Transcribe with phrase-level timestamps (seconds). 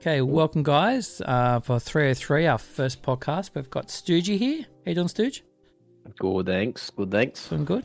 [0.00, 3.50] Okay, welcome guys uh, for 303, our first podcast.
[3.54, 4.62] We've got Stoogie here.
[4.62, 5.42] How you doing, Stooge?
[6.18, 6.90] Good, thanks.
[6.90, 7.48] Good, thanks.
[7.48, 7.84] Doing good.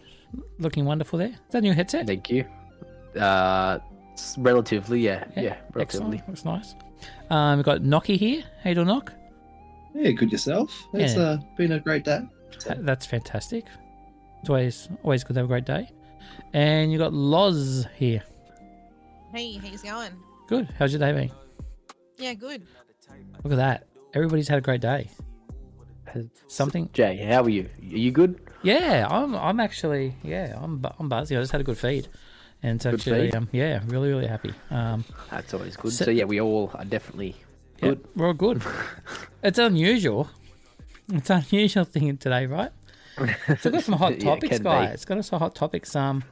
[0.59, 1.29] Looking wonderful there.
[1.29, 2.05] Is that a new headset?
[2.07, 2.45] Thank you.
[3.19, 3.79] Uh,
[4.37, 6.11] relatively, yeah, yeah, Excellent.
[6.11, 6.23] relatively.
[6.27, 6.75] Looks nice.
[7.29, 8.43] Um, we've got Knocky here.
[8.63, 9.11] How you doing, Knock?
[9.95, 10.71] Yeah, good yourself.
[10.93, 11.21] It's Yeah.
[11.21, 12.21] uh, been a great day.
[12.65, 13.65] That's fantastic.
[14.41, 15.89] It's always always good to have a great day.
[16.53, 18.23] And you got Loz here.
[19.33, 20.11] Hey, how's it going?
[20.47, 20.69] Good.
[20.77, 21.31] How's your day been?
[22.23, 22.65] Yeah, good.
[23.43, 23.85] Look at that.
[24.13, 25.09] Everybody's had a great day.
[26.47, 26.89] Something.
[26.93, 27.63] Jay, how are you?
[27.81, 28.39] Are you good?
[28.61, 29.35] Yeah, I'm.
[29.35, 30.15] I'm actually.
[30.23, 30.77] Yeah, I'm.
[30.77, 31.35] bu- I'm buzzy.
[31.35, 32.07] I just had a good feed,
[32.61, 33.25] and it's Good actually.
[33.31, 33.35] feed?
[33.35, 34.53] Um, yeah, really, really happy.
[34.69, 35.91] Um, That's always good.
[35.91, 37.35] So- So, yeah, we all are definitely
[37.81, 38.07] yeah, good.
[38.15, 38.61] we're all good.
[39.43, 40.29] it's unusual.
[41.11, 42.71] It's an unusual thing today, right?
[43.17, 43.25] So
[43.65, 44.63] we've got some hot Yeah, it topics, can be.
[44.63, 45.03] guys.
[45.05, 45.93] Got us some hot topics.
[45.95, 46.23] Um,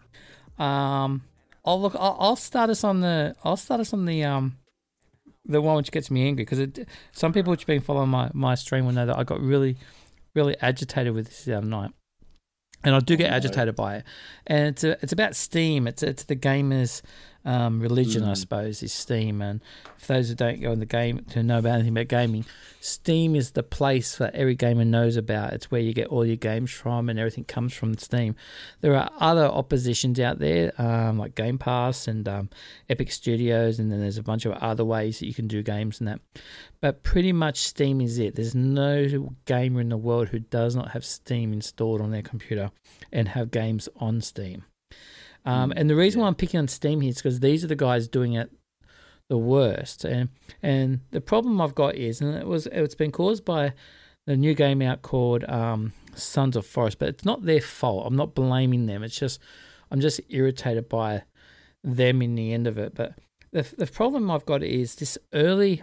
[0.58, 1.24] um,
[1.66, 1.96] I'll look.
[1.96, 3.36] I'll, I'll start us on the.
[3.44, 4.58] I'll start us on the um,
[5.46, 8.56] the one which gets me angry because some people which have been following my my
[8.56, 9.78] stream will know that I got really,
[10.36, 11.92] really agitated with this the other night,
[12.84, 14.04] and I do get Oh, agitated by it.
[14.48, 15.88] And it's a, it's about Steam.
[15.88, 17.02] It's it's the gamers.
[17.44, 18.38] Um, religion, I Mm.
[18.38, 19.42] suppose, is Steam.
[19.42, 19.62] And
[19.98, 22.46] for those who don't go in the game to know about anything about gaming,
[22.80, 25.54] Steam is the place that every gamer knows about.
[25.54, 28.36] It's where you get all your games from, and everything comes from Steam.
[28.82, 32.50] There are other oppositions out there, um, like Game Pass and um,
[32.90, 36.00] Epic Studios, and then there's a bunch of other ways that you can do games
[36.00, 36.20] and that.
[36.80, 38.36] But pretty much Steam is it.
[38.36, 42.70] There's no gamer in the world who does not have Steam installed on their computer
[43.12, 44.66] and have games on Steam.
[45.46, 47.76] Um, and the reason why I'm picking on Steam here is because these are the
[47.76, 48.52] guys doing it
[49.32, 50.04] the worst.
[50.04, 50.30] And
[50.62, 53.74] and the problem I've got is, and it was it's been caused by
[54.28, 58.06] the new game out called um, Sons of Forest, but it's not their fault.
[58.06, 59.04] I'm not blaming them.
[59.04, 59.40] It's just
[59.90, 61.24] I'm just irritated by
[61.82, 62.94] them in the end of it.
[62.94, 63.14] But
[63.54, 65.82] the the problem I've got is this early,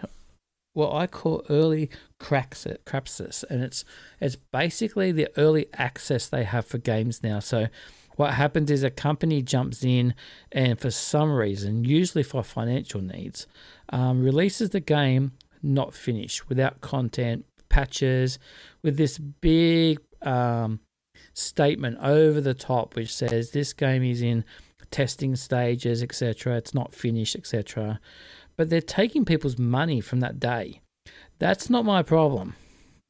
[0.73, 3.83] what I call early cracks crapsis, and it's
[4.21, 7.39] it's basically the early access they have for games now.
[7.39, 7.67] So
[8.19, 10.13] what happens is a company jumps in
[10.51, 13.47] and for some reason, usually for financial needs,
[13.93, 15.31] um, releases the game
[15.63, 18.37] not finished without content, patches,
[18.83, 20.81] with this big um,
[21.33, 24.43] statement over the top which says this game is in
[24.91, 26.57] testing stages, etc.
[26.57, 28.01] It's not finished, etc.
[28.57, 30.81] But they're taking people's money from that day.
[31.37, 32.57] That's not my problem.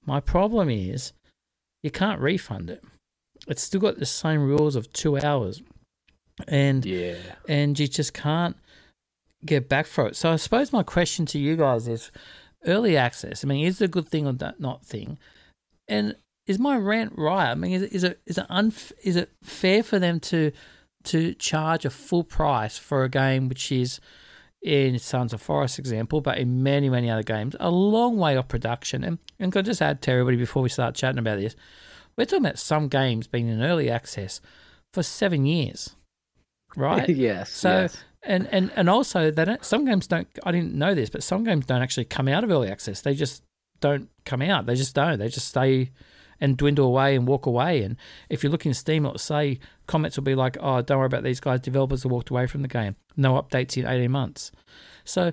[0.05, 1.13] My problem is
[1.81, 2.83] you can't refund it.
[3.49, 5.61] It's still got the same rules of two hours,
[6.47, 7.15] and Yeah.
[7.47, 8.55] and you just can't
[9.45, 10.15] get back for it.
[10.15, 12.11] So I suppose my question to you guys is
[12.65, 13.43] early access.
[13.43, 15.17] I mean, is it a good thing or not thing?
[15.87, 16.15] And
[16.45, 17.51] is my rant right?
[17.51, 20.51] I mean, is it is it is it unf- is it fair for them to
[21.05, 23.99] to charge a full price for a game which is
[24.61, 28.47] in Sons of Forest example, but in many many other games, a long way off
[28.49, 29.03] production.
[29.03, 31.55] And and can I just add to everybody before we start chatting about this,
[32.19, 34.41] we're talking about some games being in early access
[34.93, 35.95] for seven years,
[36.75, 37.07] right?
[37.09, 37.49] yes.
[37.49, 37.97] So yes.
[38.23, 39.63] and and and also they don't.
[39.63, 40.27] Some games don't.
[40.43, 42.99] I didn't know this, but some games don't actually come out of early access.
[42.99, 43.41] They just
[43.79, 44.65] don't come out.
[44.65, 45.17] They just don't.
[45.17, 45.91] They just stay
[46.41, 47.83] and dwindle away and walk away.
[47.83, 47.95] And
[48.29, 51.23] if you look in Steam, it'll say comments will be like, "Oh, don't worry about
[51.23, 51.61] these guys.
[51.61, 52.97] Developers have walked away from the game.
[53.15, 54.51] No updates in eighteen months."
[55.05, 55.31] So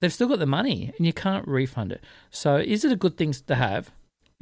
[0.00, 2.02] they've still got the money, and you can't refund it.
[2.30, 3.90] So is it a good thing to have?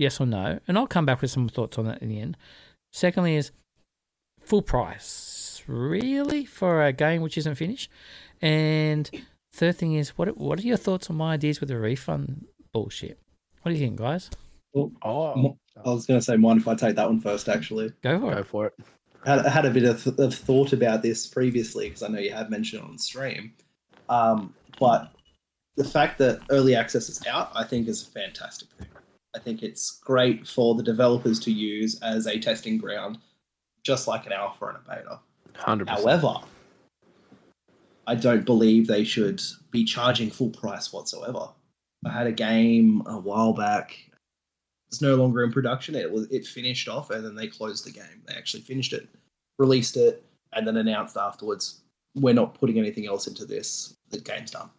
[0.01, 0.59] Yes or no?
[0.67, 2.35] And I'll come back with some thoughts on that in the end.
[2.91, 3.51] Secondly, is
[4.41, 7.91] full price really for a game which isn't finished?
[8.41, 9.11] And
[9.53, 13.21] third thing is, what what are your thoughts on my ideas with the refund bullshit?
[13.61, 14.31] What do you think, guys?
[14.75, 17.93] Oh, I was going to say, mind if I take that one first, actually?
[18.03, 18.47] Go for go it.
[18.47, 18.75] for it.
[19.27, 22.21] I had, I had a bit of, of thought about this previously because I know
[22.21, 23.53] you have mentioned it on stream.
[24.09, 25.13] Um, but
[25.77, 28.89] the fact that early access is out, I think, is a fantastic thing.
[29.35, 33.19] I think it's great for the developers to use as a testing ground,
[33.85, 35.21] just like an alpha and a beta.
[35.55, 36.05] Hundred percent.
[36.05, 36.35] However,
[38.07, 39.41] I don't believe they should
[39.71, 41.49] be charging full price whatsoever.
[42.05, 43.97] I had a game a while back.
[44.89, 45.95] It's no longer in production.
[45.95, 48.23] It was it finished off, and then they closed the game.
[48.27, 49.09] They actually finished it,
[49.59, 50.25] released it,
[50.55, 51.83] and then announced afterwards,
[52.17, 53.95] "We're not putting anything else into this.
[54.09, 54.71] The game's done."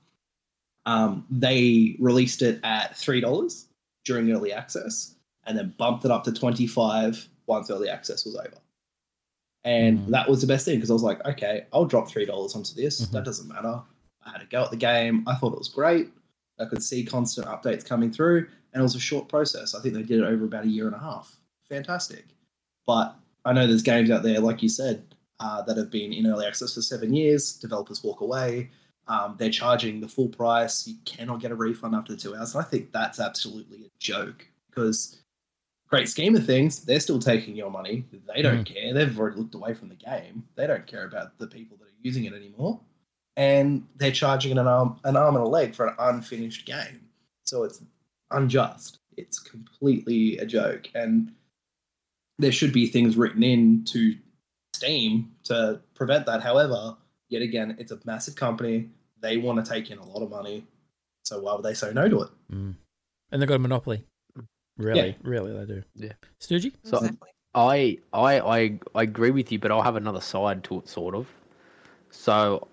[0.86, 3.68] Um, they released it at three dollars
[4.06, 5.16] during early access,
[5.46, 8.58] and then bumped it up to twenty five once early access was over.
[9.64, 10.08] And Mhm.
[10.08, 12.74] that was the best thing because I was like, okay, I'll drop three dollars onto
[12.74, 13.02] this.
[13.02, 13.12] Mhm.
[13.12, 13.82] That doesn't matter.
[14.26, 15.24] I had a go at the game.
[15.28, 16.12] I thought it was great.
[16.60, 19.74] I could see constant updates coming through, and it was a short process.
[19.76, 21.36] I think they did it over about a year and a half.
[21.70, 22.26] Fantastic.
[22.86, 23.16] But
[23.46, 26.46] I know there's games out there, like you said, uh, that have been in early
[26.46, 27.54] access for seven years.
[27.54, 28.70] Developers walk away.
[29.12, 30.88] Um, they're charging the full price.
[30.88, 32.56] You cannot get a refund after two hours.
[32.56, 35.22] And I think that's absolutely a joke because,
[35.90, 38.06] great scheme of things, they're still taking your money.
[38.34, 38.94] They don't care.
[38.94, 40.46] They've already looked away from the game.
[40.56, 42.80] They don't care about the people that are using it anymore.
[43.36, 47.10] And they're charging an arm, an arm and a leg for an unfinished game.
[47.46, 47.84] So it's
[48.30, 49.00] unjust.
[49.18, 50.90] It's completely a joke.
[50.96, 51.34] And
[52.40, 54.16] there should be things written in to
[54.74, 56.42] Steam to prevent that.
[56.42, 56.96] However,
[57.28, 58.90] yet again, it's a massive company.
[59.22, 60.66] They want to take in a lot of money.
[61.24, 62.30] So why would they say no to it?
[62.52, 62.76] Mm.
[63.32, 64.06] And they've got a monopoly.
[64.78, 65.84] Really, really, they do.
[65.96, 66.14] Yeah.
[66.40, 66.74] Stoogie?
[66.84, 67.30] So- exactly.
[67.54, 71.14] I, I I I agree with you, but I'll have another side to it, sort
[71.14, 71.28] of.
[72.10, 72.66] So,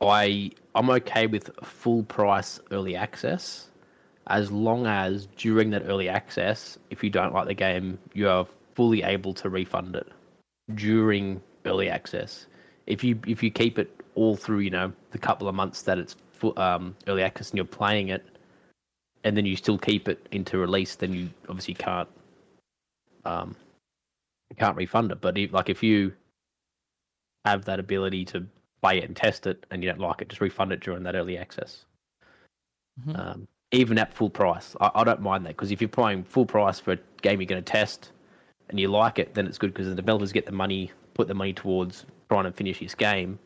[0.00, 3.70] I I'm okay with full price early access,
[4.28, 8.46] as long as during that early access, if you don't like the game, you are
[8.74, 10.06] fully able to refund it
[10.76, 12.46] during early access.
[12.86, 15.98] If you if you keep it all through, you know, the couple of months that
[15.98, 16.16] it's
[16.56, 18.26] um, early access and you're playing it,
[19.24, 22.08] and then you still keep it into release, then you obviously can't
[23.24, 23.54] um,
[24.58, 25.20] can't refund it.
[25.20, 26.12] But if, like if you
[27.44, 28.46] have that ability to
[28.82, 31.14] play it and test it, and you don't like it, just refund it during that
[31.14, 31.84] early access.
[33.06, 33.18] Mhm.
[33.18, 36.46] Um, even at full price, I, I don't mind that because if you're paying full
[36.46, 38.12] price for a game you're going to test
[38.68, 41.34] and you like it, then it's good because the developers get the money, put the
[41.34, 43.38] money towards trying to finish this game.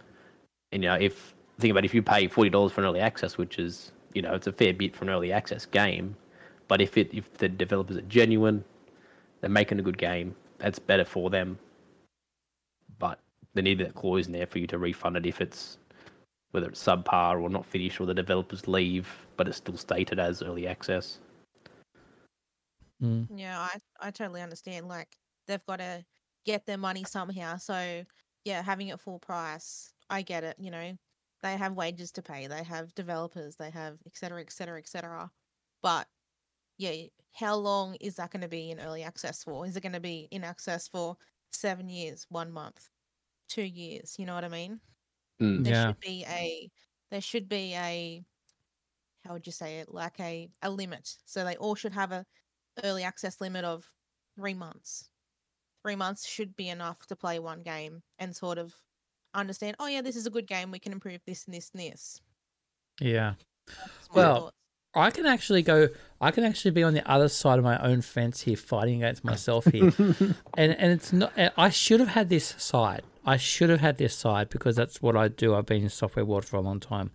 [0.73, 3.39] And you know, if think about if you pay forty dollars for an early access,
[3.39, 6.17] which is you know it's a fair bit for an early access game,
[6.69, 8.65] but if it if the developers are genuine,
[9.41, 11.59] they're making a good game, that's better for them.
[12.99, 13.19] But
[13.55, 15.79] they need that clause in there for you to refund it if it's
[16.53, 20.43] whether it's subpar or not finished or the developers leave, but it's still stated as
[20.43, 21.19] early access.
[23.03, 23.27] Mm.
[23.35, 24.89] Yeah, I I totally understand.
[24.89, 25.09] Like
[25.47, 26.05] they've got to
[26.45, 27.57] get their money somehow.
[27.57, 28.05] So
[28.45, 30.59] yeah, having it full price, I get it.
[30.59, 30.97] You know,
[31.43, 34.89] they have wages to pay, they have developers, they have et cetera, et cetera, et
[34.89, 35.33] cetera.
[35.83, 36.09] But
[36.79, 39.67] yeah, how long is that going to be in early access for?
[39.67, 41.17] Is it going to be in access for
[41.53, 42.91] seven years, one month,
[43.49, 44.19] two years?
[44.19, 44.81] You know what I mean?
[45.41, 45.65] Mm.
[45.65, 45.95] There Yeah.
[45.95, 46.71] should be a
[47.11, 48.25] there should be a
[49.25, 51.17] how would you say it like a a limit.
[51.25, 52.27] So they all should have a
[52.85, 53.95] early access limit of
[54.37, 55.11] three months.
[55.85, 58.77] Three months should be enough to play one game and sort of
[59.35, 59.77] understand.
[59.79, 60.71] Oh yeah, this is a good game.
[60.71, 62.21] We can improve this and this and this.
[63.01, 63.35] Yeah.
[64.15, 64.53] Well.
[64.95, 65.89] I can actually go.
[66.21, 69.25] I can actually be on the other side of my own fence here, fighting against
[69.25, 71.33] myself here, and and it's not.
[71.57, 73.03] I should have had this side.
[73.25, 75.55] I should have had this side because that's what I do.
[75.55, 77.13] I've been in software world for a long time,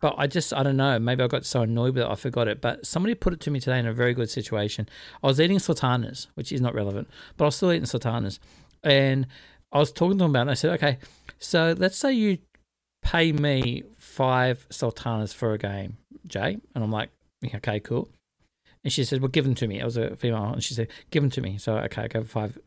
[0.00, 0.98] but I just I don't know.
[0.98, 2.60] Maybe I got so annoyed with it I forgot it.
[2.60, 4.88] But somebody put it to me today in a very good situation.
[5.22, 8.40] I was eating sultanas, which is not relevant, but I was still eating sultanas,
[8.82, 9.26] and
[9.76, 10.38] I was talking to them about.
[10.38, 10.42] it.
[10.42, 10.98] And I said, okay,
[11.38, 12.38] so let's say you
[13.02, 16.58] pay me five sultanas for a game, Jay.
[16.74, 17.10] And I'm like,
[17.42, 18.08] "Yeah, okay, cool.
[18.82, 19.78] And she said, well, give them to me.
[19.78, 20.44] It was a female.
[20.44, 21.58] And she said, give them to me.
[21.58, 22.58] So, okay, I gave five.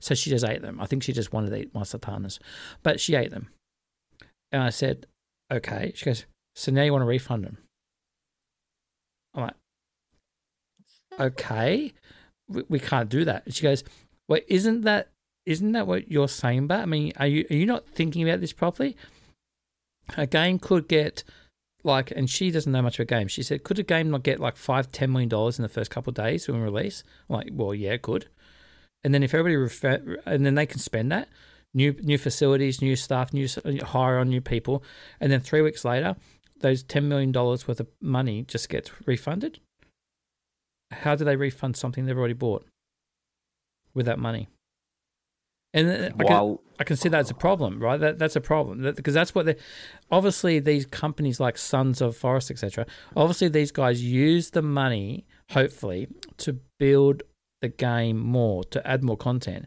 [0.00, 0.80] So she just ate them.
[0.80, 2.40] I think she just wanted to eat my sultanas,
[2.82, 3.48] but she ate them.
[4.50, 5.06] And I said,
[5.52, 5.92] okay.
[5.94, 6.24] She goes,
[6.56, 7.58] so now you want to refund them?
[9.34, 9.54] I'm like,
[11.20, 11.92] okay,
[12.48, 13.44] we, we can't do that.
[13.44, 13.84] And she goes,
[14.26, 15.10] well, isn't that
[15.46, 16.80] isn't that what you're saying about?
[16.80, 18.96] I mean, are you are you not thinking about this properly?
[20.16, 21.24] A game could get
[21.82, 23.28] like, and she doesn't know much of a game.
[23.28, 25.90] She said, could a game not get like five, ten million dollars in the first
[25.90, 27.04] couple of days when release?
[27.28, 28.26] I'm like, well, yeah, it could.
[29.04, 31.28] And then if everybody refer, and then they can spend that
[31.72, 33.48] new new facilities, new staff, new
[33.84, 34.82] hire on new people,
[35.20, 36.16] and then three weeks later,
[36.60, 39.60] those ten million dollars worth of money just gets refunded.
[40.90, 42.66] How do they refund something they've already bought
[43.94, 44.48] with that money?
[45.76, 48.00] And then I can, I can see that as a problem, right?
[48.00, 49.56] That that's a problem that, because that's what they.
[50.10, 52.86] Obviously, these companies like Sons of Forest, etc.
[53.14, 57.22] Obviously, these guys use the money, hopefully, to build
[57.60, 59.66] the game more, to add more content.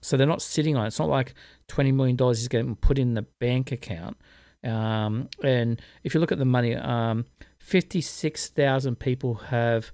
[0.00, 0.88] So they're not sitting on it.
[0.88, 1.34] It's not like
[1.66, 4.16] twenty million dollars is getting put in the bank account.
[4.62, 7.26] Um, and if you look at the money, um,
[7.58, 9.90] fifty-six thousand people have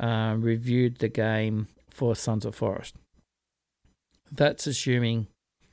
[0.00, 2.96] uh, reviewed the game for Sons of Forest.
[4.32, 5.26] That's assuming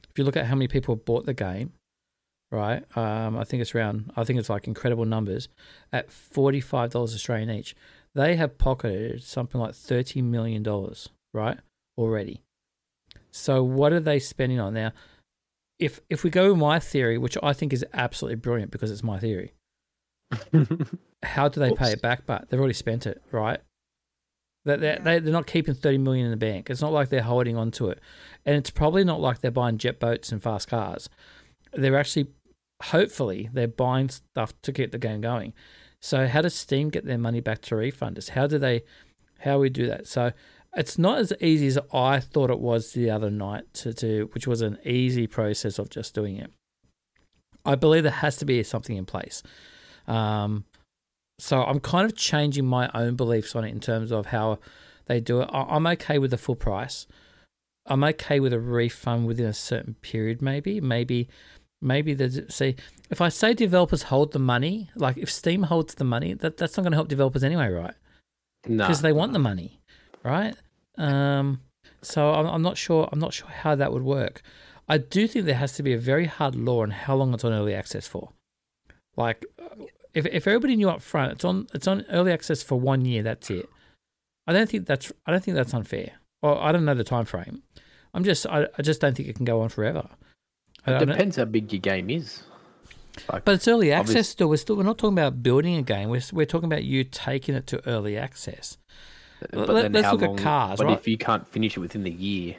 [0.10, 1.74] if you look at how many people have bought the game,
[2.52, 2.84] right?
[2.98, 4.12] Um, I think it's around.
[4.16, 5.50] I think it's like incredible numbers
[5.92, 7.76] at forty-five dollars Australian each.
[8.14, 11.58] They have pocketed something like thirty million dollars, right?
[11.98, 12.42] Already.
[13.32, 14.92] So what are they spending on now?
[15.80, 19.04] If if we go with my theory, which I think is absolutely brilliant because it's
[19.04, 19.54] my theory,
[21.24, 22.26] how do they pay it back?
[22.26, 23.60] But they've already spent it, right?
[24.66, 25.00] That they Yeah.
[25.00, 26.70] they they're not keeping thirty million in the bank.
[26.70, 28.00] It's not like they're holding on to it,
[28.46, 31.08] and it's probably not like they're buying jet boats and fast cars.
[31.74, 32.28] They're actually
[32.84, 35.54] hopefully they're buying stuff to keep the game going.
[36.02, 38.30] So how does Steam get their money back to refunders?
[38.30, 38.84] How do they
[39.40, 40.08] how we do that?
[40.08, 40.32] So
[40.76, 44.46] it's not as easy as I thought it was the other night to do, which
[44.46, 46.52] was an easy process of just doing it.
[47.64, 49.42] I believe there has to be something in place.
[50.08, 50.66] Um,
[51.40, 54.60] so I'm kind of changing my own beliefs on it in terms of how
[55.08, 55.50] they do it.
[55.52, 57.08] I'm okay with the full price.
[57.86, 60.82] I'm okay with a refund within a certain period, maybe.
[60.82, 61.30] Maybe
[61.82, 62.76] maybe there's see
[63.10, 66.78] if I say developers hold the money, like if Steam holds the money, that that's
[66.78, 67.94] not going to help developers anyway, right?
[68.68, 69.80] No, Because they want the money,
[70.24, 70.56] right?
[70.98, 71.62] Um,
[72.02, 73.08] so I'm, I'm not sure.
[73.12, 74.42] I'm not sure how that would work.
[74.88, 77.44] I do think there has to be a very hard law on how long it's
[77.44, 78.30] on early access for.
[79.18, 79.46] Like,
[80.16, 83.22] if if everybody knew up front, it's on it's on early access for one year.
[83.22, 83.70] That's it.
[84.48, 86.14] I don't think that's I don't think that's unfair.
[86.42, 87.64] Or I don't know the time frame.
[88.14, 90.08] I'm just I, I just don't think it can go on forever.
[90.88, 92.44] It depends how big your game is.
[93.32, 94.50] Like, But it's early access still.
[94.50, 96.10] We're still we're not talking about building a game.
[96.10, 98.78] We're we're talking about you taking it to early access.
[99.52, 100.98] but let- how look at cars, But right?
[100.98, 102.56] if you can't finish it within the year,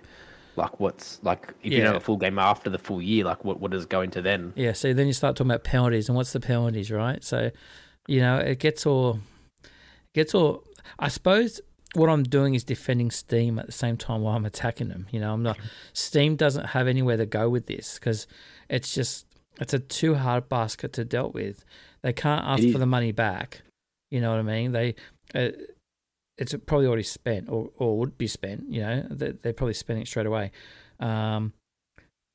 [0.56, 1.90] like what's like if you Yeah.
[1.90, 4.52] know a full game after the full year, like what what does go into then?
[4.56, 4.72] Yeah.
[4.72, 7.22] So then you start talking about penalties and what's the penalties, right?
[7.22, 7.50] So,
[8.06, 9.20] you know, it gets all
[9.64, 9.70] it
[10.14, 10.64] gets all.
[10.98, 11.60] I suppose
[11.94, 15.06] what I'm doing is defending Steam at the same time while I'm attacking them.
[15.10, 15.58] You know, I'm not.
[15.92, 18.26] Steam doesn't have anywhere to go with this because
[18.68, 19.26] it's just
[19.60, 21.64] it's a too hard basket to deal with.
[22.02, 23.62] They can't ask for the money back.
[24.10, 24.72] You know what I mean?
[24.72, 24.94] They.
[25.34, 25.48] Uh,
[26.38, 30.02] it's probably already spent or, or would be spent, you know, they, they're probably spending
[30.02, 30.50] it straight away.
[31.00, 31.52] Um,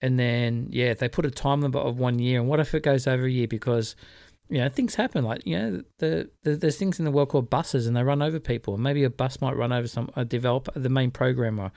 [0.02, 2.82] and then, yeah, they put a time limit of one year, and what if it
[2.82, 3.96] goes over a year because,
[4.50, 5.24] you know, things happen.
[5.24, 8.22] Like, you know, the, the there's things in the world called buses and they run
[8.22, 8.78] over people.
[8.78, 11.72] Maybe a bus might run over some a developer, the main programmer,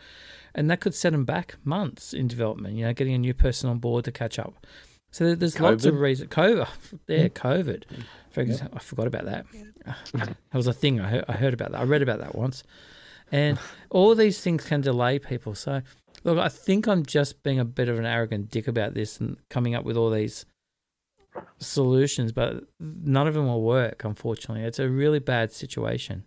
[0.54, 3.68] and that could set them back months in development, you know, getting a new person
[3.68, 4.66] on board to catch up.
[5.14, 6.30] So there- there's lots of reasons.
[6.30, 6.66] COVID,
[7.06, 7.34] yeah, hmm.
[7.48, 7.84] COVID.
[7.84, 8.00] Hmm.
[8.30, 8.48] For Yeah.
[8.50, 9.46] example, I forgot about that.
[10.14, 11.00] That was a thing.
[11.00, 11.80] I heard, I heard about that.
[11.80, 12.64] I read about that once.
[13.30, 13.58] And
[13.90, 15.54] all these things can delay people.
[15.54, 15.82] So,
[16.24, 19.36] look, I think I'm just being a bit of an arrogant dick about this and
[19.50, 20.46] coming up with all these
[21.58, 24.64] solutions, but none of them will work, unfortunately.
[24.64, 26.24] It's a really bad situation.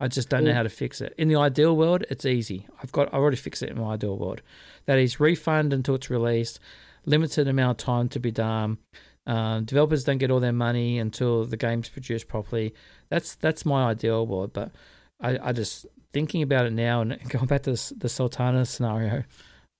[0.00, 1.14] I just don't know how to fix it.
[1.16, 2.66] In the ideal world, it's easy.
[2.82, 4.42] I've got I've already fixed it in my ideal world.
[4.86, 6.60] That is refund until it's released,
[7.06, 8.78] limited amount of time to be done.
[9.26, 12.74] Um, developers don't get all their money until the game's produced properly.
[13.08, 14.52] That's that's my ideal world.
[14.52, 14.72] But
[15.20, 19.24] I, I just thinking about it now and going back to this, the Sultana scenario.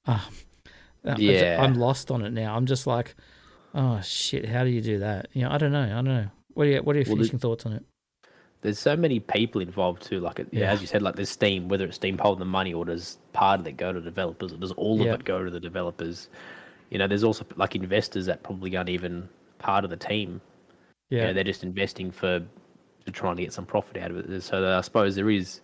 [0.06, 0.20] Uh,
[1.04, 1.62] I- Yeah.
[1.62, 2.56] I'm lost on it now.
[2.56, 3.14] I'm just like,
[3.74, 5.28] oh shit, how do you do that?
[5.32, 5.84] You know, I don't know.
[5.84, 6.26] I don't know.
[6.54, 7.84] What are your, what are your Well, finishing thoughts on it?
[8.62, 10.18] There's so many people involved too.
[10.18, 10.72] Like it, Yeah.
[10.72, 11.68] as you said, like there's Steam.
[11.68, 14.56] Whether it's Steam holding the money or does part of it go to developers or
[14.56, 15.12] does all Yeah.
[15.12, 16.28] of it go to the developers?
[16.90, 19.28] You know, there's also like investors that probably aren't even
[19.58, 20.40] part of the team.
[21.10, 22.40] You Yeah, know, they're just investing for
[23.04, 24.40] to trying to get some profit out of it.
[24.42, 25.60] So I suppose there is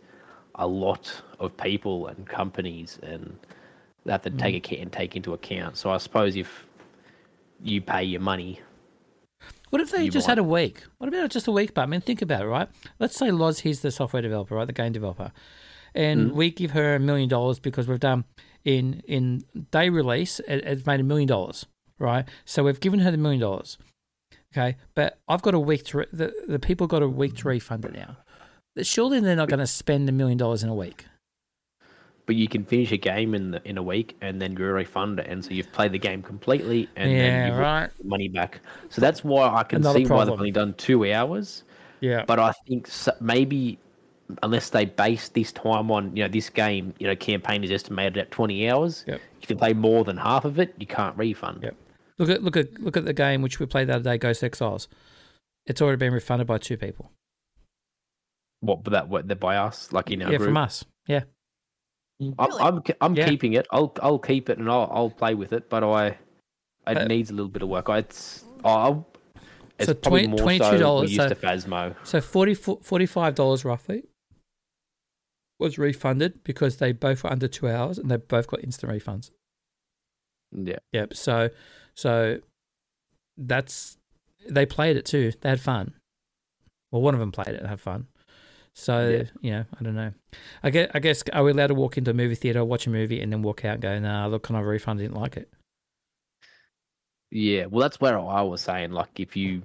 [0.57, 3.37] a lot of people and companies and
[4.07, 4.59] have to take Mm.
[4.59, 5.77] account and take into account.
[5.77, 6.67] So I suppose if
[7.63, 8.61] you pay your money,
[9.71, 10.83] What if they You just might- had a week?
[10.99, 11.73] What about just a week?
[11.73, 12.69] But I mean, think about it, right?
[12.99, 15.33] Let's say Loz, he's the software developer, right, the game developer,
[15.95, 16.35] and Mm.
[16.35, 18.25] we give her a million dollars because we've done
[18.65, 21.67] in in day release, it, it's made a million dollars,
[21.99, 22.27] right?
[22.45, 23.79] So we've given her the million dollars,
[24.53, 24.77] okay.
[24.95, 27.85] But I've got a week to re- the the people got a week to refund
[27.85, 28.17] it now.
[28.83, 31.05] Surely they're not going to spend a million dollars in a week.
[32.25, 35.19] but you can finish a game in the, in a week and then you refund
[35.19, 37.91] it, and so you've played the game completely and yeah, then you've right.
[38.05, 38.61] money back.
[38.91, 41.65] So that's why I can Another see why they've only done two hours.
[42.01, 42.89] Yeah, But I think
[43.21, 43.79] maybe
[44.43, 48.17] unless they base this time on you know this game, you know, campaign is estimated
[48.19, 49.05] at twenty hours.
[49.07, 49.21] Yep.
[49.43, 51.63] If you play more than half of it, you can't refund.
[51.63, 51.77] Yep.
[52.19, 54.43] look at look at look at the game which we played the other day, Ghost
[54.45, 54.89] Exiles.
[55.67, 57.13] It's already been refunded by two people.
[58.61, 58.85] What?
[58.85, 60.49] But that what they're by us, like in our yeah, group.
[60.49, 60.85] from us.
[61.07, 61.23] Yeah.
[62.21, 62.61] I'm Really?
[62.61, 63.29] I'm, I'm Yeah.
[63.29, 63.67] keeping it.
[63.73, 65.69] I'll I'll keep it and I'll I'll play with it.
[65.69, 66.19] But I, it
[66.87, 67.89] Uh, needs a little bit of work.
[67.89, 69.09] I, it's I'll.
[69.79, 70.45] It's So probably 20 more so
[70.79, 71.97] $22, we're used so- to Phasmo.
[72.05, 74.05] So 40, $45 roughly
[75.63, 79.31] was refunded because they both were under two hours and they both got instant refunds.
[80.53, 80.79] Yeah.
[80.93, 81.15] Yep.
[81.15, 81.51] So,
[81.95, 82.41] so
[83.37, 83.97] that's
[84.49, 85.33] they played it too.
[85.41, 85.95] They had fun.
[86.91, 88.07] Well, one of them played it and had fun.
[88.75, 89.23] So Yeah.
[89.41, 90.13] you know, I don't know.
[90.63, 92.91] I guess, I guess are we allowed to walk into a movie theater, watch a
[92.91, 95.01] movie, and then walk out and go, "Nah, look, have a refund?
[95.01, 95.51] I didn't like it."
[97.31, 99.63] Yeah, well, that's where I was saying, like, if you,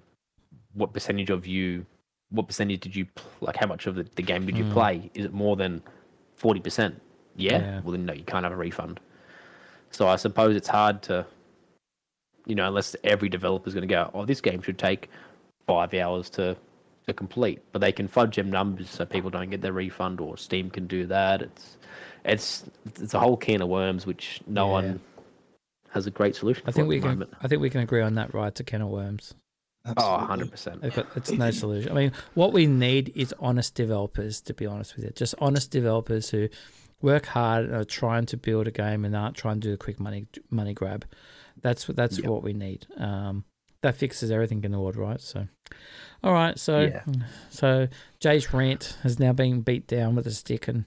[0.73, 1.85] what percentage of you,
[2.29, 4.73] what percentage did you, pl- like, how much of the, the game did you Mm.
[4.73, 5.11] play?
[5.13, 5.81] Is it more than
[6.41, 6.95] 40%?
[7.35, 7.59] Yeah?
[7.59, 7.81] Yeah.
[7.81, 8.99] Well, then, no, you can't have a refund.
[9.91, 11.25] So I suppose it's hard to
[12.45, 15.09] you know, unless every developer is going to go, oh, this game should take
[15.65, 16.55] five hours to
[17.05, 20.37] to complete, but they can fudge them numbers so people don't get their refund, or
[20.37, 21.41] Steam can do that.
[21.41, 21.77] It's
[22.23, 22.63] it's
[23.01, 24.71] it's a whole can of worms which no Yeah.
[24.71, 24.99] one
[25.89, 26.63] has a great solution.
[26.65, 27.11] I for think we the can.
[27.19, 27.33] moment.
[27.41, 28.53] I think we can agree on that, right?
[28.55, 29.33] To can of worms.
[29.95, 30.79] Oh, 100 percent.
[30.83, 31.91] It's it's no solution.
[31.91, 34.41] I mean, what we need is honest developers.
[34.41, 36.49] To be honest with you, just honest developers who
[37.01, 39.77] work hard and are trying to build a game and aren't trying to do a
[39.77, 41.05] quick money money grab.
[41.61, 42.27] That's what that's Yep.
[42.29, 42.87] what we need.
[42.97, 43.45] Um,
[43.81, 45.21] that fixes everything in the world, right?
[45.21, 45.47] So,
[46.23, 46.57] all right.
[46.57, 47.03] So, Yeah.
[47.51, 47.87] so
[48.19, 50.85] Jay's rant has now been beat down with a stick, and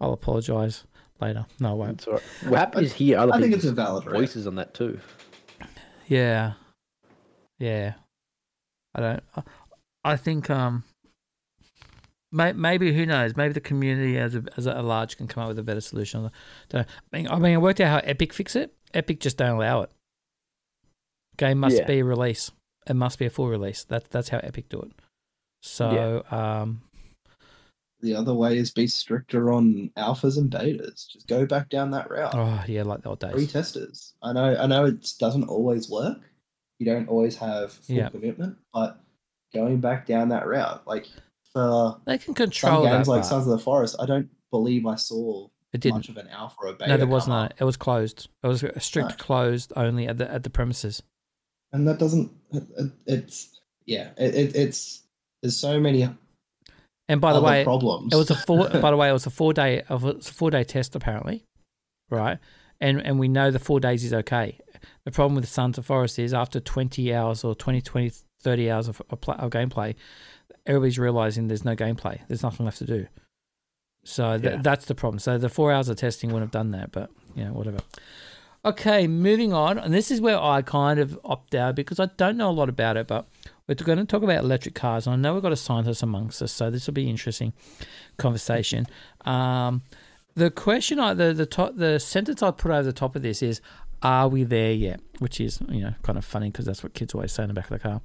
[0.00, 0.84] I'll apologise
[1.20, 1.44] later.
[1.60, 1.98] No, I won't.
[1.98, 2.22] That's all right.
[2.50, 4.16] We're happy to other I think it's people's a valid rant.
[4.18, 4.98] voices on that too.
[6.08, 6.54] Yeah,
[7.58, 7.94] yeah.
[8.94, 9.22] I don't.
[10.04, 10.84] I, think um.
[12.30, 13.36] May, maybe who knows?
[13.36, 16.30] Maybe the community as a as a large can come up with a better solution.
[16.68, 16.86] Don't.
[17.12, 18.74] I mean, I mean, I worked out how Epic fix it.
[18.94, 19.90] Epic just don't allow it.
[21.36, 21.86] Game must Yeah.
[21.86, 22.50] be a release.
[22.86, 23.84] It must be a full release.
[23.84, 24.92] That's that's how Epic do it.
[25.62, 26.82] So um,
[28.00, 31.06] The other way is be stricter on alphas and betas.
[31.08, 32.34] Just go back down that route.
[32.34, 33.52] oh yeah, like the old Free days.
[33.52, 34.14] testers.
[34.22, 34.56] I know.
[34.58, 36.18] I know it doesn't always work.
[36.82, 38.08] You don't always have full Yeah.
[38.08, 38.98] commitment, but
[39.54, 41.06] going back down that route, like
[41.52, 43.10] for They can some control games that.
[43.12, 43.26] like part.
[43.30, 45.98] Sons of the Forest, I don't believe I saw it didn't.
[45.98, 46.88] much of an alpha or a beta.
[46.90, 47.36] No, there wasn't.
[47.36, 48.28] A, it was closed.
[48.42, 49.14] It was a strict No.
[49.16, 51.04] closed only at the at the premises.
[51.72, 52.32] and that doesn't.
[52.50, 54.10] It, it- it's yeah.
[54.18, 55.02] It, it, it's
[55.40, 56.08] there's so many
[57.08, 58.12] And by the way, problems.
[58.12, 58.68] It was a four.
[58.80, 59.84] by the way, it was a four day.
[59.88, 61.44] Was a four day test apparently,
[62.10, 62.38] right?
[62.80, 64.58] And and we know the four days is okay.
[65.04, 68.12] The problem with Sons of Forest is after twenty hours or 20, 20
[68.42, 69.94] 30 hours of, of, play, of gameplay,
[70.66, 72.18] everybody's realizing there's no gameplay.
[72.26, 73.06] There's nothing left to do.
[74.04, 74.60] So th- Yeah.
[74.62, 75.20] that's the problem.
[75.20, 77.78] So the four hours of testing wouldn't have done that, but you know whatever.
[78.64, 82.36] Okay, moving on, and this is where I kind of opt out because I don't
[82.36, 83.26] know a lot about it, but
[83.66, 85.06] we're going to talk about electric cars.
[85.06, 87.52] And I know we've got a scientist amongst us, so this will be interesting
[88.18, 88.86] conversation.
[89.24, 89.82] Um,
[90.34, 93.42] the question, I, the the top, the sentence I put over the top of this
[93.42, 93.60] is,
[94.02, 97.14] "Are we there yet?" Which is you know kind of funny because that's what kids
[97.14, 98.00] always say in the back of the car.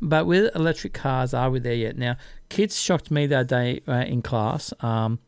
[0.00, 1.96] But with electric cars, are we there yet?
[1.96, 2.16] Now,
[2.48, 5.18] kids shocked me that day uh, in class um,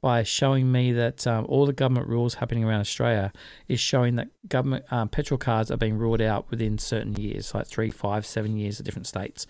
[0.00, 3.32] by showing me that um, all the government rules happening around Australia
[3.68, 7.66] is showing that government um, petrol cars are being ruled out within certain years, like
[7.66, 9.46] three, five, seven years of different states,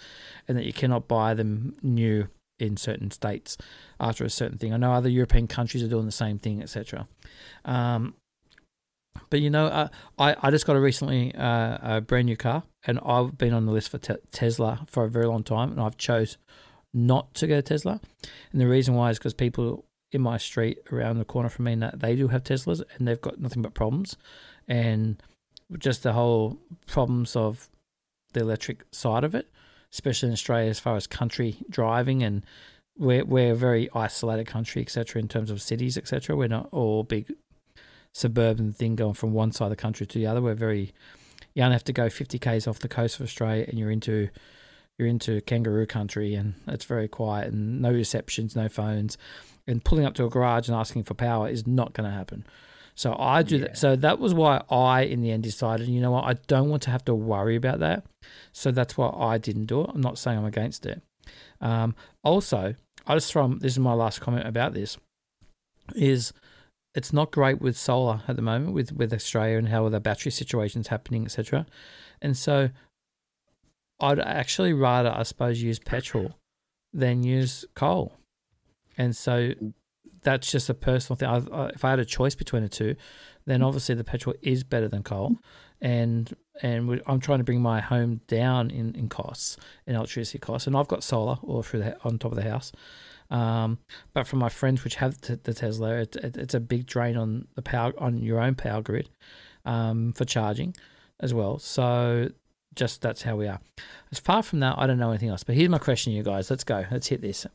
[0.47, 2.29] and that you cannot buy them new
[2.59, 3.57] in certain states
[4.01, 4.73] after a certain thing.
[4.73, 7.07] I know other European countries are doing the same thing, etc.
[7.65, 8.15] Um,
[9.31, 12.65] but you know, uh, I I just got a recently uh, a brand new car,
[12.87, 15.81] and I've been on the list for te- Tesla for a very long time, and
[15.81, 16.39] I've chose
[16.93, 18.01] not to go Tesla,
[18.53, 21.75] and the reason why is because people in my street around the corner from me
[21.77, 24.17] that they do have Teslas, and they've got nothing but problems,
[24.67, 25.23] and
[25.79, 27.69] just the whole problems of
[28.33, 29.51] the electric side of it,
[29.93, 32.45] especially in Australia as far as country driving and
[32.99, 35.23] we're we're a very isolated country, etc.
[35.23, 36.37] In terms of cities, etc.
[36.37, 37.33] We're not all big
[38.19, 40.43] suburban thing going from one side of the country to the other.
[40.43, 40.93] We're very
[41.55, 44.29] you only have to go 50 k's off the coast of Australia, and you're into
[44.99, 49.17] you're into kangaroo country, and it's very quiet and no receptions, no phones,
[49.67, 52.45] and pulling up to a garage and asking for power is not going to happen.
[52.97, 53.63] So I do Yeah.
[53.69, 53.79] that.
[53.79, 56.83] So that was why I, in the end, decided, you know what, I don't want
[56.83, 58.05] to have to worry about that.
[58.53, 59.91] So that's why I didn't do it.
[59.95, 61.01] I'm not saying I'm against it.
[61.61, 62.75] Um, also,
[63.07, 64.99] I just throw this is my last comment about this
[65.95, 66.33] is
[66.99, 70.33] it's not great with solar at the moment with with Australia and how the battery
[70.33, 71.65] situation's happening, etc.
[72.21, 72.71] And so
[74.01, 76.35] I'd actually rather, I suppose, use petrol
[76.93, 78.15] than use coal.
[78.97, 79.53] And so
[80.23, 81.29] that's just a personal thing.
[81.29, 82.97] I, I, if I had a choice between the two,
[83.47, 85.37] then obviously the petrol is better than coal,
[85.81, 89.57] and and we, I'm trying to bring my home down in, in costs,
[89.87, 92.73] in electricity costs, and I've got solar all through the on top of the house.
[93.31, 93.79] Um,
[94.14, 97.17] but for my friends which have t- the Tesla, it, it, it's a big drain
[97.17, 99.09] on the power on your own power grid
[99.64, 100.75] um, for charging
[101.21, 101.59] as well.
[101.59, 102.31] So
[102.75, 103.61] just that's how we are.
[104.11, 105.45] As far from that, I don't know anything else.
[105.45, 106.49] But here's my question, you guys.
[106.51, 106.85] Let's go.
[106.91, 107.47] Let's hit this.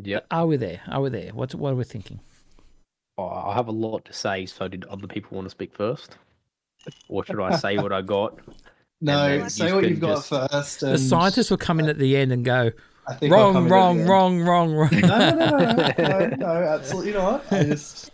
[0.00, 0.26] Yep.
[0.30, 0.80] Are we there?
[0.88, 1.30] Are we there?
[1.32, 2.20] What what are we thinking?
[3.16, 6.16] Oh, I have a lot to say, so did other people want to speak first?
[7.08, 8.38] Or should I say what I got?
[9.00, 10.80] No, say what you've got just- first.
[10.80, 12.72] The scientists will come in at the end and go
[13.08, 14.90] I think I'll wrong, wrong, wrong, wrong, wrong.
[14.92, 17.50] no, no, no, no, no, no, absolutely not.
[17.50, 18.10] I just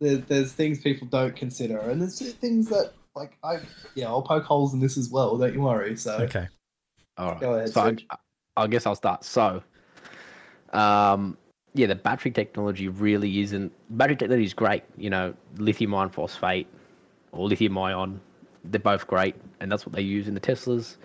[0.00, 3.58] there, there's things people don't consider, and there's things that like I
[3.94, 5.36] yeah I'll poke holes in this as well.
[5.36, 5.96] Don't you worry.
[5.96, 6.48] So Okay.
[7.18, 7.40] All right.
[7.40, 8.16] Go ahead, so I,
[8.56, 9.24] I guess I'll start.
[9.24, 9.62] So,
[10.72, 11.36] um,
[11.74, 13.72] yeah, the battery technology really isn't.
[13.90, 14.84] Battery technology is great.
[14.96, 16.66] You know, lithium ion phosphate
[17.32, 18.20] or lithium ion
[18.64, 20.96] they're both great, and that's what they use in the Teslas.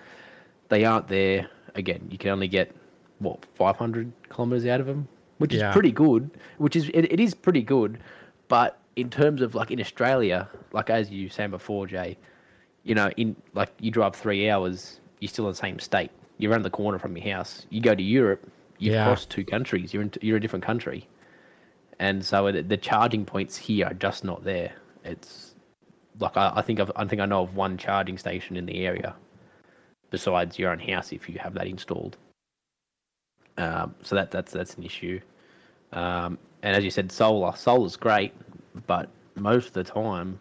[0.70, 1.50] They aren't there.
[1.76, 2.74] Again, you can only get
[3.23, 5.07] what 500 kilometers out of them,
[5.38, 6.29] which is pretty good.
[6.57, 7.99] Which is it, it is pretty good,
[8.47, 12.17] but in terms of like in Australia, like as you saying before, Jay,
[12.83, 16.12] you know, in like you drive three hours, you're still in the same state.
[16.38, 17.65] You're around the corner from your house.
[17.69, 19.05] You go to Europe, you've Yeah.
[19.05, 19.93] crossed two countries.
[19.93, 21.07] You're in you're a different country,
[21.99, 24.73] and so the, the charging points here are just not there.
[25.03, 25.55] It's
[26.19, 28.86] like I, I think I've, I think I know of one charging station in the
[28.86, 29.15] area,
[30.12, 32.17] besides your own house if you have that installed.
[33.58, 35.20] Um, so that that's that's an issue.
[35.92, 38.34] Um, and as you said, solar solar's great,
[38.88, 40.39] but most of the time,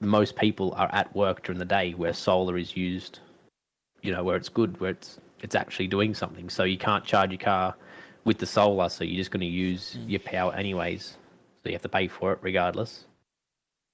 [0.00, 3.20] most people are at work during the day where solar is used.
[4.02, 6.48] You know where it's good, where it's it's actually doing something.
[6.48, 7.74] So you can't charge your car
[8.24, 11.16] with the solar, so you're just going to use your power anyways.
[11.62, 13.06] So you have to pay for it regardless,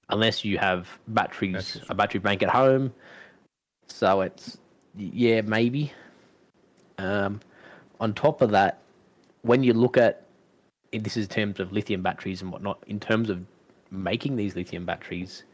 [0.09, 2.93] unless you have batteries, a battery bank at home.
[3.87, 4.59] So it's
[4.97, 5.93] yeah maybe.
[6.99, 7.41] Um,
[8.01, 8.79] on top of that,
[9.43, 10.25] when you look at
[10.93, 13.45] this is in terms of lithium batteries and whatnot, in terms of
[13.91, 15.45] making these lithium batteries,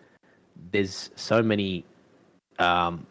[0.72, 1.85] there's so many,
[2.59, 3.06] um,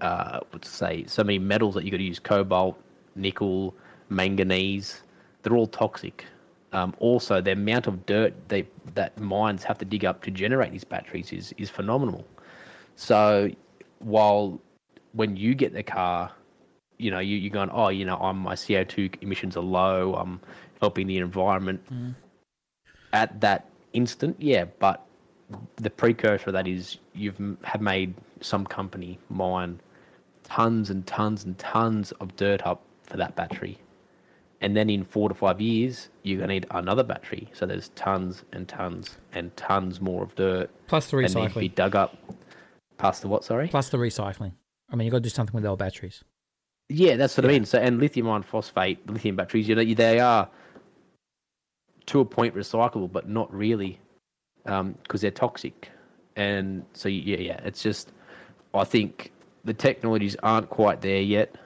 [0.00, 2.80] uh, let's say, so many metals that you got to use: cobalt,
[3.16, 3.74] nickel,
[4.08, 5.02] manganese.
[5.42, 6.24] They're all toxic.
[6.72, 10.72] Um, also, the amount of dirt they, that mines have to dig up to generate
[10.72, 12.24] these batteries is is phenomenal.
[12.94, 13.50] So,
[13.98, 14.60] while
[15.12, 16.32] when you get the car,
[16.98, 20.14] you know, you, you're going, oh, you know, I'm, my CO2 emissions are low.
[20.14, 20.40] I'm
[20.80, 21.80] helping the environment.
[21.92, 22.14] Mm.
[23.12, 25.04] At that instant, yeah, but
[25.76, 29.80] the precursor of that is you've have made some company mine
[30.44, 33.78] tons and tons and tons of dirt up for that battery.
[34.60, 37.48] And then in four to five years, you're going to need another battery.
[37.52, 41.58] So there's tons and tons and tons more of dirt Plus the that need to
[41.58, 41.74] be recycling.
[41.74, 42.16] dug up.
[42.96, 43.44] Past the what?
[43.44, 43.68] Sorry.
[43.68, 44.52] Plus the recycling.
[44.90, 46.22] I mean, you've got to do something with old batteries.
[46.94, 47.64] Yeah, that's what I mean.
[47.64, 50.48] So, and lithium ion phosphate, lithium batteries, you know, they are
[52.06, 53.98] to a point recyclable, but not really,
[54.64, 55.90] because they're toxic.
[56.36, 58.12] And so, yeah, yeah, it's just,
[58.74, 59.32] I think
[59.64, 61.56] the technologies aren't quite there yet.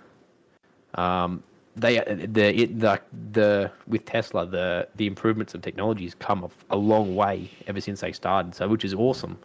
[0.94, 1.42] Um,
[1.74, 3.00] they, the, it, the,
[3.32, 8.00] the, with Tesla, the, the improvements of has come a, a long way ever since
[8.00, 8.54] they started.
[8.54, 9.38] So, which is awesome.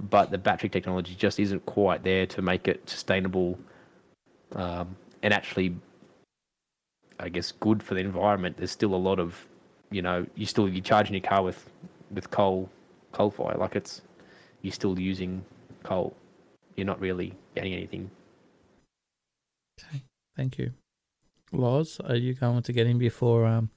[0.00, 3.58] But the battery technology just isn't quite there to make it sustainable
[4.54, 5.74] um, and actually,
[7.18, 8.56] I guess, good for the environment.
[8.56, 9.46] There's still a lot of,
[9.90, 11.70] you know, you still you're charging your car with
[12.10, 12.68] with coal
[13.12, 14.02] coal fire, like it's
[14.62, 15.44] you're still using
[15.82, 16.14] coal.
[16.76, 18.10] You're not really getting anything.
[19.80, 20.02] Okay,
[20.36, 20.72] thank you.
[21.52, 23.70] Loz, are you going to get in before um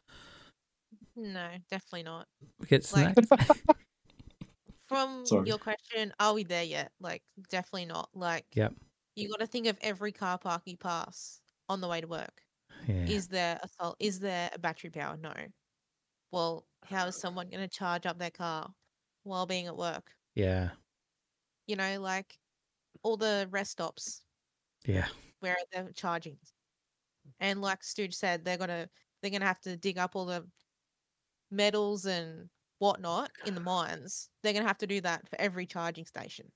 [1.16, 2.28] No, definitely not.
[2.60, 3.16] we get Like-
[4.88, 5.48] From Sorry.
[5.48, 6.92] your question, are we there yet?
[7.00, 8.10] Like, definitely not.
[8.14, 8.74] Like, Yep.
[9.16, 12.42] You got to think of every car park you pass on the way to work.
[12.88, 13.06] yeah.
[13.06, 15.18] Is there a sol- Is there a battery power?
[15.18, 15.34] No.
[16.32, 18.74] Well, how is someone going to charge up their car
[19.24, 20.12] while being at work?
[20.36, 20.72] yeah.
[21.68, 22.38] You know, like
[23.04, 24.24] all the rest stops
[24.86, 25.08] Yeah.
[25.40, 26.38] where they're charging.
[27.40, 28.90] And like Stooge said, they're gonna
[29.22, 30.46] they're gonna have to dig up all the
[31.52, 34.30] metals and whatnot in the mines.
[34.44, 36.52] They're gonna have to do that for every charging station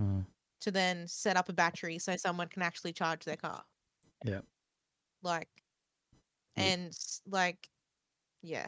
[0.00, 0.24] Mm.
[0.64, 3.62] To then set up a battery so someone can actually charge their car.
[4.24, 4.40] Yeah.
[5.22, 5.48] Like
[6.56, 7.68] and s- like
[8.42, 8.66] yeah.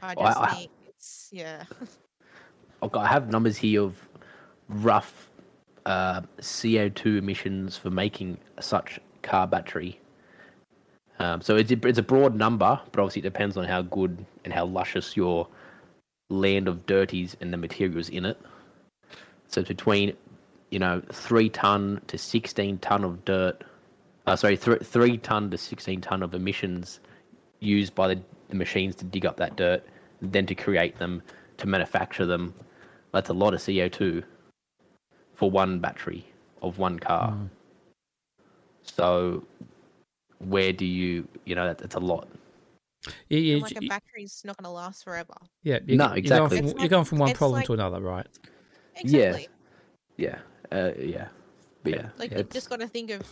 [0.00, 1.64] I Well, I- just I- think it's yeah.
[2.82, 4.08] I've I have numbers here of
[4.68, 5.30] rough
[5.86, 10.00] uh, CO2 emissions for making such car battery.
[11.18, 14.24] Um, so it's a, it's a broad number, but obviously it depends on how good
[14.44, 15.46] and how luscious your
[16.30, 18.40] land of dirties and the materials in it.
[19.46, 20.16] So it's between,
[20.72, 23.62] you know, three ton to sixteen ton of dirt.
[24.26, 26.98] Uh, sorry, th- three ton to sixteen ton of emissions
[27.60, 29.84] used by the, the machines to dig up that dirt,
[30.22, 31.22] then to create them,
[31.58, 32.54] to manufacture them.
[33.12, 34.22] That's a lot of CO two
[35.34, 36.24] for one battery
[36.62, 37.32] of one car.
[37.32, 37.50] Mm.
[38.82, 39.44] So
[40.38, 42.28] where do you, you know, that, that's a lot.
[43.28, 45.34] Yeah, yeah, And, like a you- battery's not gonna last forever.
[45.62, 46.58] yeah, you- No, you're going exactly.
[46.70, 48.26] from- you're going from one problem like- to another, right?
[48.96, 49.48] Exactly.
[50.16, 50.38] Yeah,
[50.72, 51.28] uh, yeah,
[51.82, 52.08] but yeah.
[52.18, 53.22] Like yeah, you've just got to think of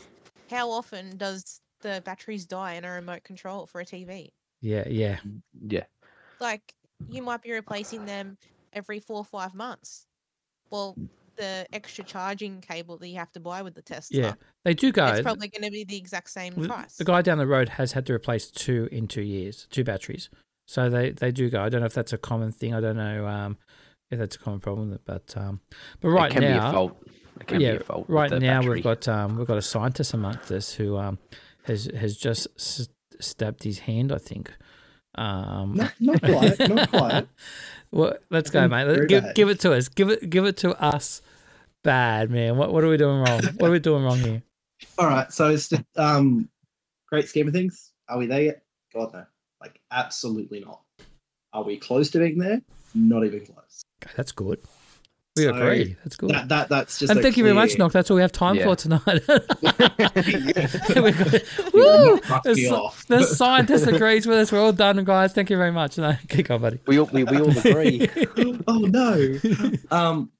[0.50, 4.33] how often does the batteries die in a remote control for a TV?
[4.61, 5.18] Yeah, yeah.
[5.66, 5.85] yeah.
[6.40, 6.74] Like
[7.09, 8.37] you might be replacing them
[8.72, 10.07] every four or five months.
[10.70, 10.96] Well,
[11.37, 14.35] the extra charging cable that you have to buy with the Tesla, Yeah.
[14.64, 15.07] They do go.
[15.07, 16.96] it's probably going to be the exact same the, price.
[16.96, 20.29] the guy down the road has had to replace two in two years, two batteries.
[20.66, 21.62] So they, they do go.
[21.62, 22.74] I don't know if that's a common thing.
[22.74, 23.26] I don't know.
[23.26, 23.57] Um,
[24.11, 24.98] if that's a common problem.
[25.05, 25.61] But um,
[26.00, 26.96] but right it can now, fault.
[27.00, 27.19] It can yeah, be a fault.
[27.48, 28.74] With right now battery.
[28.76, 31.18] we've got um, we've got a scientist amongst us who um,
[31.64, 32.88] has has just s-
[33.20, 34.12] stabbed his hand.
[34.12, 34.53] I think.
[35.16, 37.29] Um, Not, not quite, not quite.
[37.90, 38.85] well, let's go, mate.
[38.85, 39.88] Let- very Give, give it to us.
[39.88, 41.20] Give it give it to us.
[41.83, 42.57] Bad man.
[42.57, 43.40] What what are we doing wrong?
[43.57, 44.42] what are we doing wrong here?
[44.98, 46.48] All right, so it's just, um,
[47.09, 47.92] great scheme of things.
[48.09, 48.62] Are we there yet?
[48.94, 49.24] God no,
[49.61, 50.81] like absolutely not.
[51.53, 52.62] Are we close to being there?
[52.94, 53.83] Not even close.
[54.03, 54.61] Okay, that's good.
[55.40, 55.96] We So, agree.
[56.05, 56.31] That's good.
[56.31, 57.11] That that that's just.
[57.11, 57.92] and a thank you very much, clear- Knock.
[57.92, 58.64] That's all we have time Yeah.
[58.64, 59.03] for tonight.
[60.96, 61.42] We're good.
[61.74, 62.20] You Woo!
[62.44, 63.07] The, me sci- off.
[63.07, 64.53] the scientist agrees with us.
[64.53, 65.33] We're all done, guys.
[65.33, 65.98] Thank you very much.
[65.98, 66.79] No, keep on, buddy.
[66.87, 68.09] we all we, we all agree.
[68.66, 69.38] oh no
[69.90, 70.31] um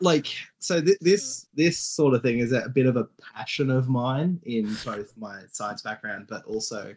[0.00, 0.26] like
[0.58, 4.40] so th- this this sort of thing is a bit of a passion of mine
[4.44, 6.94] in both my science background but also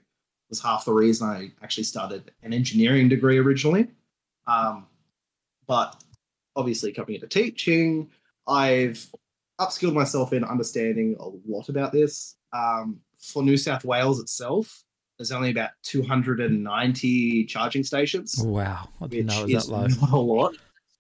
[0.50, 3.88] was half the reason i actually started an engineering degree originally
[4.48, 4.88] um
[5.68, 5.96] but
[6.58, 8.10] obviously coming into teaching
[8.48, 9.08] i've
[9.62, 14.84] upskilled myself in understanding a lot about this um for new south wales itself
[15.18, 18.90] there's only about 290 charging stations Wow.
[19.02, 19.88] I didn't which know it was is that low.
[20.02, 20.56] not a lot.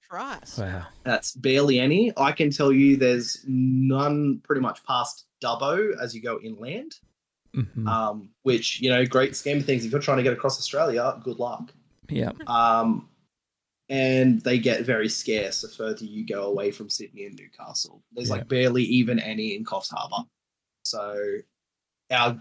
[0.09, 0.57] Christ.
[0.59, 0.87] Wow.
[1.03, 2.13] That's barely any.
[2.17, 6.93] I can tell you there's none pretty much past Dubbo as you go inland,
[7.55, 7.87] Mhm.
[7.87, 9.83] um, which, you know, great scheme of things.
[9.85, 11.73] If you're trying to get across Australia, good luck.
[12.09, 12.31] yeah.
[12.47, 13.09] Um,
[13.89, 18.03] and they get very scarce the further you go away from Sydney and Newcastle.
[18.11, 18.35] There's Yeah.
[18.35, 20.27] like barely even any in Coffs Harbour.
[20.83, 21.37] So
[22.11, 22.39] our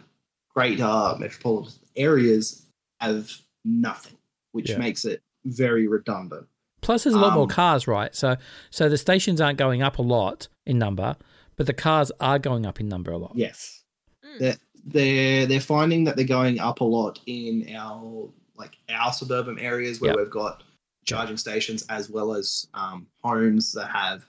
[0.54, 2.66] greater metropolitan areas
[3.00, 3.30] have
[3.64, 4.16] nothing,
[4.52, 4.78] which Yeah.
[4.78, 6.46] makes it very redundant.
[6.80, 8.14] Plus, there's a lot more Um, cars, right?
[8.14, 8.36] So,
[8.70, 11.16] so the stations aren't going up a lot in number,
[11.56, 13.32] but the cars are going up in number a lot.
[13.34, 13.82] Yes.
[14.24, 14.38] Mm.
[14.38, 19.58] They're, they're they're finding that they're going up a lot in our like our suburban
[19.58, 20.18] areas where Yep.
[20.18, 20.62] we've got
[21.06, 24.24] charging stations as well as um, homes that have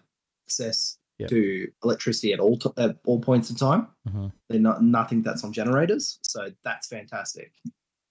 [0.46, 1.30] access Yep.
[1.32, 3.88] to electricity at all t- at all points in time.
[4.08, 4.32] Mhm.
[4.50, 7.52] They're not nothing that's on generators, so that's fantastic.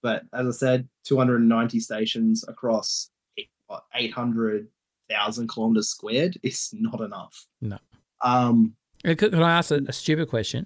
[0.03, 7.47] But as I said, 290 stations across eight- what, 800,000 kilometers squared is not enough.
[7.61, 7.77] No.
[8.21, 8.75] Um,
[9.05, 10.65] Uh, Could, could I ask a, a stupid question?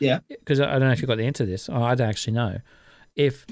[0.00, 0.18] Yeah.
[0.28, 1.68] Because I don't know if you've got the answer to this.
[1.68, 2.58] I don't actually know.
[3.14, 3.46] If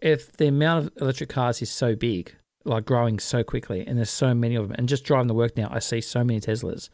[0.00, 4.10] if the amount of electric cars is so big, like growing so quickly, and there's
[4.10, 6.88] so many of them, and just driving to work now, I see so many Teslas.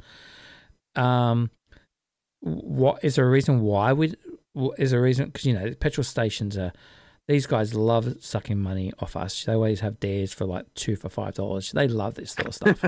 [0.96, 1.50] Um,
[2.40, 4.14] what is there a reason why we?
[4.78, 5.26] Is there a reason?
[5.26, 6.72] Because you know, petrol stations are.
[7.26, 9.44] These guys love sucking money off us.
[9.44, 11.72] They always have dares for like two for five dollars.
[11.72, 12.82] They love this sort of stuff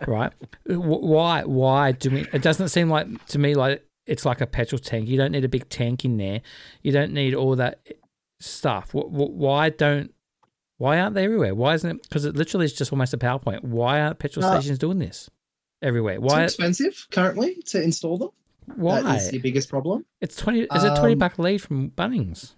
[0.08, 0.32] right?
[0.66, 1.44] Why?
[1.44, 2.26] Why do we?
[2.32, 5.08] It doesn't seem like to me like it's like a petrol tank.
[5.08, 6.40] You don't need a big tank in there.
[6.82, 7.78] You don't need all that
[8.40, 8.90] stuff.
[8.90, 10.12] Wh- wh- Why don't?
[10.78, 11.54] Why aren't they everywhere?
[11.54, 12.02] Why isn't it?
[12.02, 13.62] Because it literally is just almost a PowerPoint.
[13.64, 15.30] Why aren't petrol Uh, stations doing this
[15.82, 16.16] everywhere?
[16.16, 16.44] too Why?
[16.44, 18.30] expensive currently to install them.
[18.76, 19.00] Why?
[19.02, 20.60] That is the biggest problem It's twenty.
[20.62, 22.52] Is it twenty Um, buck lead from Bunnings?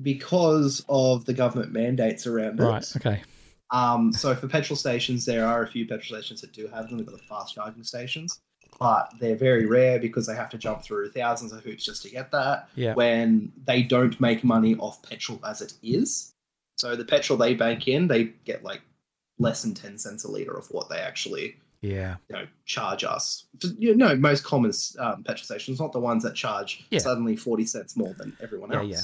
[0.00, 2.62] because of the government mandates around it.
[2.62, 2.96] Right.
[2.96, 3.22] Okay.
[3.70, 6.98] Um, so for petrol stations, there are a few petrol stations that do have them.
[6.98, 8.40] They've got the fast charging stations,
[8.78, 12.10] but they're very rare because they have to jump through thousands of hoops just to
[12.10, 12.68] get that.
[12.76, 12.94] Yeah.
[12.94, 16.32] When they don't make money off petrol as it is,
[16.78, 18.80] so the petrol they bank in, they get like
[19.38, 22.16] less than ten cents a liter of what they actually Yeah.
[22.28, 23.46] you know charge us.
[23.78, 26.98] You know, most common um, petrol stations, not the ones that charge Yeah.
[27.00, 28.88] suddenly forty cents more than everyone else.
[28.88, 29.00] yeah.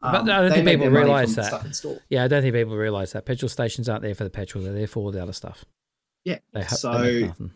[0.00, 2.00] But Um, I don't think people realise that.
[2.10, 2.24] Yeah.
[2.24, 4.62] I don't think people realize that petrol stations aren't there for the petrol.
[4.64, 5.64] They're there for all the other stuff.
[6.24, 6.38] Yeah.
[6.52, 7.50] They ha- so they make nothing.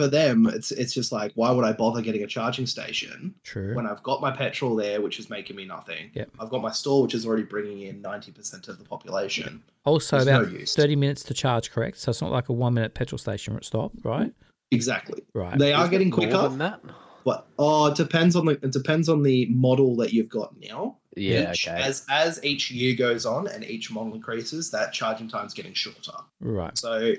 [0.00, 3.74] For them, it's it's just like, why would I bother getting a charging station True.
[3.74, 6.10] when I've got my petrol there, which is making me nothing?
[6.14, 6.30] Yep.
[6.40, 9.62] I've got my store, which is already bringing in ninety percent of the population.
[9.84, 10.74] Also, There's about use.
[10.74, 11.98] 30 minutes to charge, correct?
[11.98, 14.32] So it's not like a one minute petrol station stop, right?
[14.70, 15.22] Exactly.
[15.34, 15.58] Right.
[15.58, 16.80] They are Is it getting more quicker, than that.
[17.24, 20.96] but oh, it depends on the it depends on the model that you've got now.
[21.16, 21.50] Yeah.
[21.52, 21.80] Each- Okay.
[21.82, 26.12] As as each year goes on and each model increases, that charging time's getting shorter.
[26.40, 26.76] right.
[26.78, 27.16] So y-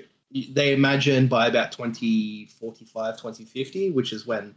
[0.50, 4.54] they imagine by about 2045, 2050, which is when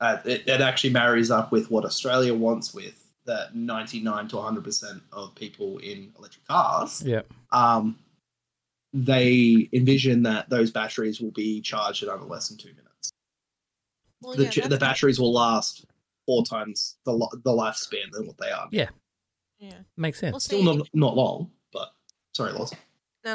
[0.00, 5.00] uh, it, it actually marries up with what Australia wants with that 99 to 100%
[5.12, 7.02] of people in electric cars.
[7.04, 7.22] Yeah.
[7.52, 7.98] Um,
[8.92, 13.12] they envision that those batteries will be charged in under less than two minutes.
[14.22, 15.84] Well, the, yeah, the batteries will last
[16.26, 17.12] four times the,
[17.44, 18.68] the lifespan than what they are.
[18.70, 18.88] Yeah.
[19.58, 19.74] Yeah.
[19.96, 20.32] Makes sense.
[20.32, 21.90] Well, Still not, not long, but
[22.32, 22.72] sorry, Loz.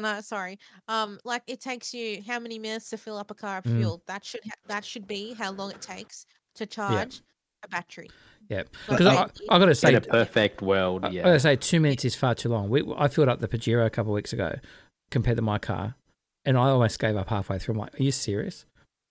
[0.01, 0.57] No, no, sorry.
[0.87, 3.79] Um, like it takes you how many minutes to fill up a car of Mm.
[3.79, 4.03] fuel?
[4.07, 6.25] That should ha- that should be how long it takes
[6.55, 7.21] to charge
[7.63, 8.09] a battery.
[8.49, 8.57] Yeah.
[8.87, 11.11] Like, Because I, they- I got to say, In say, a perfect world, I, I
[11.11, 11.23] yeah.
[11.23, 12.69] got to say, two minutes is far too long.
[12.69, 14.55] We, I filled up the Pajero a couple of weeks ago
[15.11, 15.95] compared to my car.
[16.45, 17.75] and I almost gave up halfway through.
[17.75, 18.65] I'm like, "Are you serious?"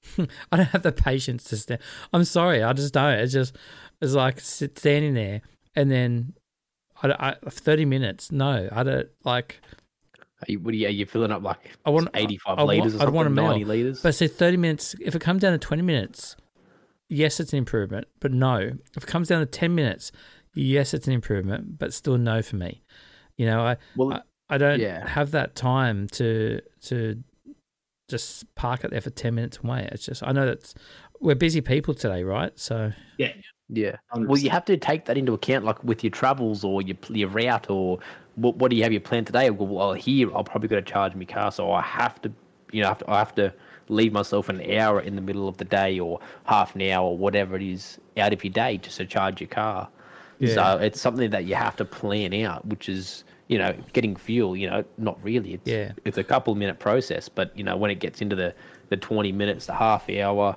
[0.19, 1.81] I don't have the patience to stand.
[2.13, 3.15] I'm sorry, I just don't.
[3.21, 3.57] It's just
[4.01, 5.41] it's like sit, standing there
[5.77, 6.35] and then
[7.03, 8.31] I, I 30 minutes.
[8.33, 9.61] No, I don't like.
[10.43, 12.65] Are you, what are you, are you filling up like I want 85 I, I
[12.65, 13.45] liters want, or I'd want a something?
[13.45, 14.03] 90 liters?
[14.03, 14.97] But I said 30 minutes.
[15.01, 16.37] If it comes down to 20 minutes,
[17.09, 18.09] yes, it's an improvement.
[18.21, 18.57] But no,
[18.97, 20.11] if it comes down to 10 minutes,
[20.55, 21.79] yes, it's an improvement.
[21.79, 22.83] But still no for me.
[23.37, 25.07] You know, I well, I, I don't Yeah.
[25.09, 27.23] have that time to to
[28.09, 29.89] just park it there for 10 minutes and wait.
[29.93, 30.75] It's just I know that's
[31.21, 32.53] we're busy people today, right?
[32.59, 33.97] So yeah.
[34.15, 34.27] 100%.
[34.27, 37.29] Well, you have to take that into account, like with your travels or your your
[37.31, 38.01] route, or
[38.37, 39.51] what, what do you have your plan today?
[39.51, 42.33] Well, well, here I'll probably got to charge my car, so I have to,
[42.71, 43.53] you know, I have to, I have to
[43.89, 47.19] leave myself an hour in the middle of the day or half an hour or
[47.19, 49.89] whatever it is out of your day just to charge your car.
[50.39, 50.55] Yeah.
[50.55, 54.57] So it's something that you have to plan out, which is you know getting fuel.
[54.57, 55.55] You know, not really.
[55.55, 55.93] It's, Yeah.
[56.05, 58.55] it's a couple minute process, but you know when it gets into the
[58.89, 60.57] the twenty minutes, the half hour,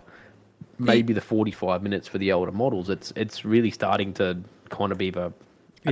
[0.79, 4.37] maybe the 45 minutes for the older models it's it's really starting to
[4.69, 5.33] kind of be a, an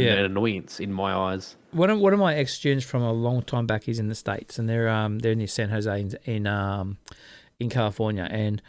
[0.01, 0.13] Yeah.
[0.25, 3.65] annoyance in my eyes one of one of my ex students from a long time
[3.67, 6.97] back is in the states, and they're um they're near San Jose in in, um
[7.59, 8.61] in California, and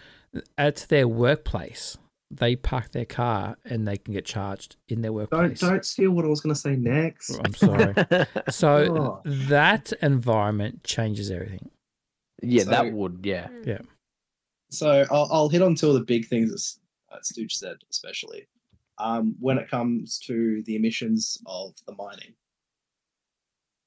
[0.59, 1.97] at their workplace
[2.31, 5.61] they park their car and they can get charged in their Don't workplace.
[5.61, 7.39] don't steal what I was going to say next.
[7.45, 7.95] I'm sorry.
[8.51, 9.31] So Oh.
[9.49, 11.71] that environment changes everything.
[12.43, 13.79] yeah So- that would yeah yeah.
[14.71, 18.49] So I'll, I'll hit on two of the big things that uh, Stooge said, especially
[18.99, 22.35] um, when it comes to the emissions of the mining.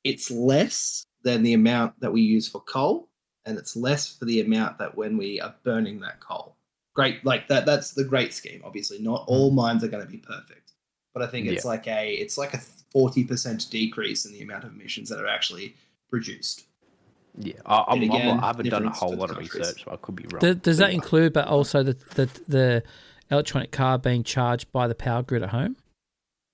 [0.08, 3.10] It's less than the amount that we use for coal,
[3.46, 6.56] and it's less for the amount that when we are burning that coal.
[6.96, 7.66] Great, like that.
[7.66, 8.62] That's the great scheme.
[8.66, 9.32] Obviously, not mm-hmm.
[9.32, 10.72] all mines are going to be perfect,
[11.14, 12.60] but I think it's like a it's like a
[12.92, 15.76] forty percent decrease in the amount of emissions that are actually
[16.10, 16.66] produced.
[17.38, 19.38] yeah I, I'm, And I'm again, I haven't done a whole for the lot of
[19.38, 22.84] research so I could be wrong Does, does that include, but also the, the the
[23.30, 25.76] electronic car being charged by the power grid at home?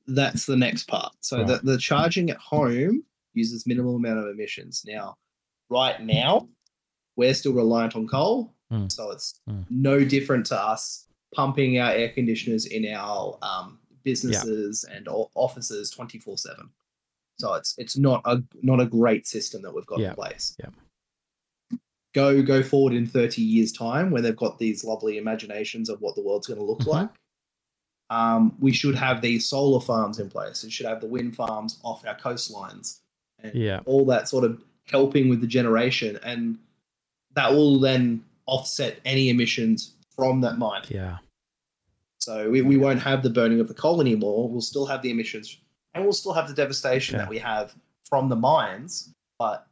[0.07, 1.13] that's the next part.
[1.21, 1.47] So Right.
[1.47, 4.83] the, the charging at home uses minimal amount of emissions.
[4.85, 5.15] Now,
[5.69, 6.47] right now,
[7.15, 8.91] we're still reliant on coal, Mm.
[8.91, 9.65] so it's Mm.
[9.69, 16.17] no different to us pumping our air conditioners in our um, businesses and offices twenty
[16.19, 16.69] four seven.
[17.39, 20.09] So it's it's not a not a great system that we've got Yeah.
[20.09, 20.55] in place.
[20.59, 20.69] Yeah.
[22.13, 26.15] Go go forward in thirty years time when they've got these lovely imaginations of what
[26.15, 26.87] the world's going to look Mhm.
[26.87, 27.09] like
[28.09, 30.63] um, we should have these solar farms in place.
[30.63, 32.99] We should have the wind farms off our coastlines
[33.43, 33.81] and Yeah.
[33.85, 36.19] all that sort of helping with the generation.
[36.23, 36.57] And
[37.35, 40.83] that will then offset any emissions from that mine.
[40.89, 41.17] Yeah.
[42.19, 44.49] So we, we won't have the burning of the coal anymore.
[44.49, 45.57] We'll still have the emissions
[45.93, 49.13] and we'll still have the devastation that we have from the mines.
[49.39, 49.67] But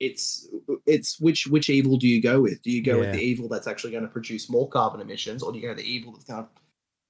[0.00, 0.48] it's
[0.86, 2.62] it's which which evil do you go with?
[2.62, 5.52] Do you go with the evil that's actually going to produce more carbon emissions, or
[5.52, 6.48] do you go with the evil that's going to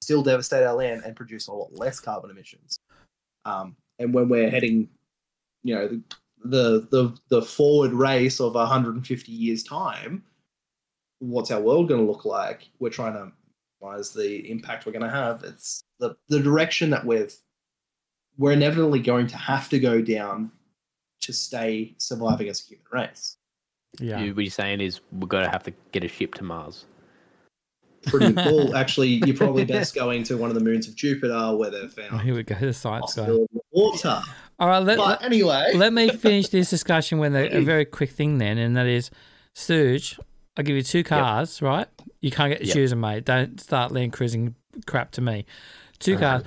[0.03, 2.79] still devastate our land and produce a lot less carbon emissions?
[3.45, 4.89] Um, and when we're heading,
[5.63, 6.01] you know, the
[6.45, 10.23] the the, the forward race of 150 years time,
[11.19, 12.69] what's our world going to look like?
[12.79, 13.33] We're trying to
[13.81, 15.43] minimize the impact we're going to have.
[15.45, 17.35] It's the the direction that we've
[18.39, 20.53] we're inevitably going to have to go down
[21.23, 23.37] to stay surviving as a human race.
[23.99, 24.21] Yeah.
[24.21, 26.85] You- what you're saying is we're going to have to get a ship to Mars.
[28.07, 28.77] Pretty cool.
[28.77, 32.09] Actually, you're probably best going to one of the moons of Jupiter where they've Oh,
[32.11, 32.55] found here we go.
[32.55, 33.23] The science guy.
[33.23, 34.23] possibility water.
[34.59, 34.79] All right.
[34.83, 38.59] Let, But anyway, let me finish this discussion with a, a very quick thing then,
[38.59, 39.11] and that is,
[39.55, 40.19] Stooge,
[40.57, 41.87] I'll give you two cars, right?
[42.21, 42.75] You can't get to Yep.
[42.75, 43.25] choose them, mate.
[43.25, 44.55] Don't start land cruising
[44.87, 45.47] crap to me.
[45.99, 46.41] Two Uh-huh.
[46.41, 46.43] cars.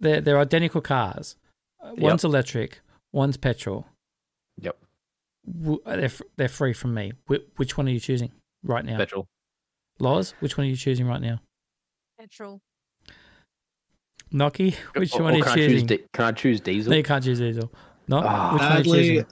[0.00, 1.36] They're, they're identical cars.
[1.82, 2.80] Uh, One's electric,
[3.12, 3.86] one's petrol.
[4.60, 4.76] Yep.
[5.46, 7.12] They're, they're free from me.
[7.26, 8.96] Which one are you choosing right now?
[8.98, 9.26] Petrol.
[9.98, 11.40] Loz, which one are you choosing right now?
[12.18, 12.60] Petrol.
[14.34, 15.86] Knocky, which Or- one or are you choose choosing?
[15.86, 16.90] di- can I choose diesel?
[16.90, 17.72] No, you can't choose diesel.
[18.08, 19.26] No, which one are you sadly, choosing?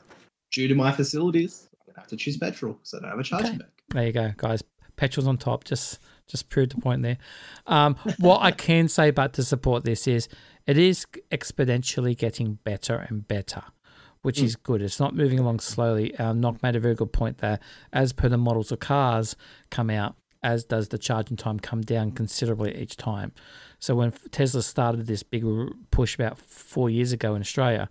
[0.52, 3.22] due to my facilities, I'm gonna have to choose petrol because I don't have a
[3.24, 3.58] charging Okay.
[3.58, 3.68] back.
[3.90, 4.62] There you go, guys.
[4.96, 5.64] Petrol's on top.
[5.64, 5.98] Just
[6.28, 7.18] just proved the point there.
[7.66, 10.28] Um, what I can say, but to support this is,
[10.66, 13.62] it is exponentially getting better and better,
[14.22, 14.80] which is good.
[14.80, 16.16] It's not moving along slowly.
[16.16, 17.58] Um, Knock made a very good point there.
[17.92, 19.36] As per the models of cars
[19.70, 23.32] come out, as does the charging time come down considerably each time.
[23.78, 25.44] So when Tesla started this big
[25.90, 27.88] push about four years ago in Australia,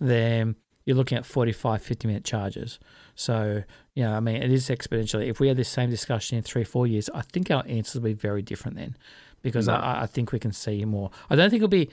[0.00, 2.78] then you're looking at 45, 50 minute charges.
[3.14, 3.62] So,
[3.94, 5.28] you know, I mean, it is exponentially.
[5.28, 8.08] If we had this same discussion in three, four years, I think our answers will
[8.10, 8.96] be very different then
[9.42, 9.74] because No.
[9.74, 11.10] I, I think we can see more.
[11.28, 11.90] I don't think it'll be,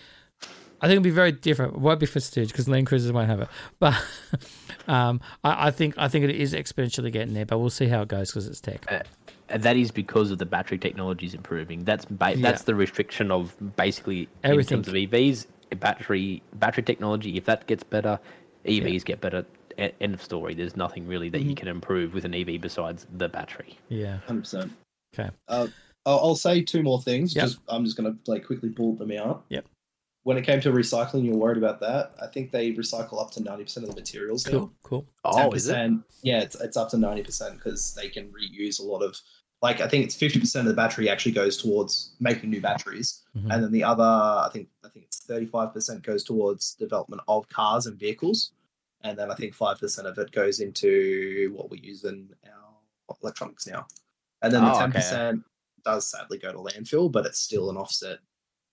[0.81, 1.75] I think it'll be very different.
[1.75, 3.49] It won't be for Stooge because Land Cruisers won't have it.
[3.79, 3.95] But
[4.87, 7.45] um, I, I think I think it is exponentially getting there.
[7.45, 8.85] But we'll see how it goes because it's tech.
[9.49, 11.83] And that is because of the battery technology is improving.
[11.83, 12.41] That's ba- Yeah.
[12.41, 14.79] that's the restriction of basically Everything.
[14.79, 15.47] in terms of EVs,
[15.79, 17.37] battery battery technology.
[17.37, 18.19] If that gets better,
[18.65, 19.45] EVs get better.
[19.77, 20.53] E- End of story.
[20.55, 23.77] There's nothing really that you can improve with an EV besides the battery.
[23.89, 24.17] Yeah.
[24.19, 24.71] Hundred percent.
[25.13, 25.29] Okay.
[25.47, 25.67] Uh,
[26.05, 27.35] I'll, I'll say two more things.
[27.35, 27.45] Yep.
[27.45, 29.45] Just I'm just gonna like quickly bullet them out.
[29.49, 29.65] Yep.
[30.23, 32.15] When it came to recycling, you're worried about that.
[32.19, 34.45] I think they recycle up to ninety percent of the materials.
[34.47, 34.51] now.
[34.51, 34.73] Cool.
[34.83, 35.05] Cool.
[35.23, 35.73] Oh, is it?
[35.75, 39.15] 10%, Yeah, it's, it's up to 90% because they can reuse a lot of,
[39.61, 43.23] like, I think it's 50% of the battery actually goes towards making new batteries.
[43.35, 43.53] Mhm.
[43.53, 47.85] And then the other, I think, I think it's 35% goes towards development of cars
[47.87, 48.51] and vehicles.
[49.01, 52.75] And then I think 5% of it goes into what we use in our
[53.23, 53.87] electronics now.
[54.41, 54.99] And then the Oh, okay.
[54.99, 55.43] 10%
[55.83, 58.19] does sadly go to landfill, but it's still an offset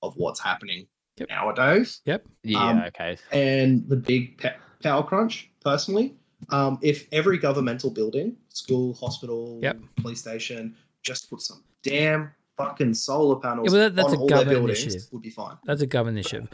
[0.02, 1.28] of what's happening Yep.
[1.28, 2.26] nowadays Yep.
[2.42, 2.68] Yeah.
[2.70, 3.16] Um, okay.
[3.30, 6.16] and the big pe- power crunch personally
[6.50, 9.78] um, if every governmental building school hospital Yep.
[9.96, 14.18] police station just put some damn fucking solar panels Yeah, well, that- that's on a
[14.20, 15.08] all their government buildings initiative.
[15.12, 16.48] would be fine That's a government initiative.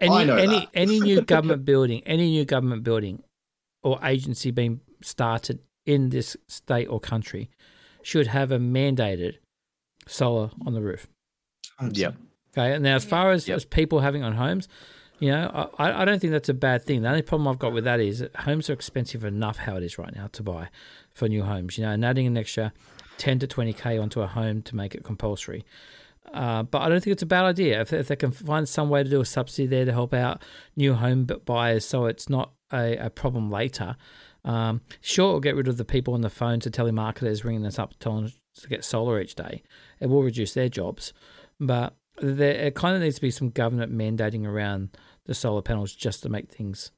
[0.00, 0.68] Any know any that.
[0.74, 3.22] any new government building, any new government building
[3.82, 7.50] or agency being started in this state or country
[8.02, 9.36] should have a mandated
[10.06, 11.06] solar on the roof.
[11.92, 12.16] Yep.
[12.56, 13.56] Okay, and now as far as, Yep.
[13.56, 14.68] as people having on homes,
[15.18, 17.02] you know, I, I don't think that's a bad thing.
[17.02, 19.82] The only problem I've got with that is that homes are expensive enough how it
[19.82, 20.68] is right now to buy
[21.12, 21.78] for new homes.
[21.78, 22.72] You know, and adding an extra
[23.16, 25.64] ten to twenty k onto a home to make it compulsory.
[26.32, 28.88] Uh, but I don't think it's a bad idea if, if they can find some
[28.88, 30.42] way to do a subsidy there to help out
[30.74, 33.96] new home buyers, so it's not a, a problem later.
[34.44, 37.78] Um, sure, it'll get rid of the people on the phone to telemarketers ringing us
[37.78, 39.62] up telling us to get solar each day.
[40.00, 41.12] It will reduce their jobs,
[41.60, 44.96] but there it kind of needs to be some government mandating around
[45.26, 46.90] the solar panels just to make things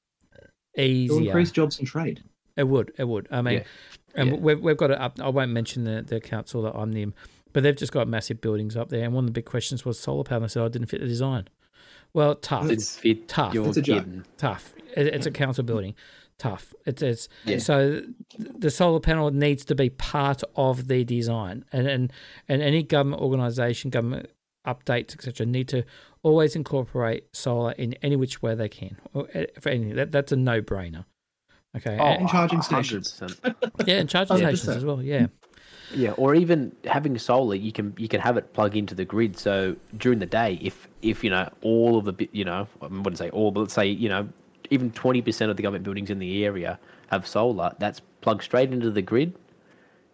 [0.74, 0.86] It'll
[1.16, 1.20] easier.
[1.30, 2.22] increase jobs in trade
[2.56, 2.92] It would.
[2.98, 3.28] It would.
[3.30, 3.64] I mean, Yeah.
[4.14, 4.36] and Yeah.
[4.36, 5.18] we've, we've got it up.
[5.20, 7.12] I won't mention the, the council that I'm near,
[7.52, 9.04] but they've just got massive buildings up there.
[9.04, 10.52] And one of the big questions was solar panels.
[10.52, 11.48] So I didn't fit the design.
[12.14, 12.64] Well, tough.
[12.64, 13.28] It's- It's fit.
[13.28, 13.54] tough.
[13.54, 14.06] It's a joke.
[14.38, 14.74] tough.
[14.96, 15.94] It, it's a council building.
[16.38, 16.74] Tough.
[16.84, 17.58] It's it's Yeah.
[17.58, 18.02] so
[18.38, 22.12] the solar panel needs to be part of the design, and and
[22.46, 24.28] and any government organisation, government
[24.66, 25.82] updates, etc., need to
[26.22, 29.94] always incorporate solar in any which way they can or, eh, for anything.
[29.96, 31.04] That that's a no brainer.
[31.76, 31.96] Okay.
[32.00, 32.64] Oh, And- And charging 100%.
[33.06, 33.20] stations.
[33.86, 34.56] yeah, and charging 100.
[34.56, 35.02] stations as well.
[35.02, 35.26] Yeah.
[35.94, 39.38] Yeah, or even having solar, you can you can have it plug into the grid.
[39.38, 43.18] So during the day, if if you know all of the you know I wouldn't
[43.18, 44.28] say all, but let's say you know
[44.70, 46.80] even twenty percent of the government buildings in the area
[47.12, 49.32] have solar, that's plugged straight into the grid,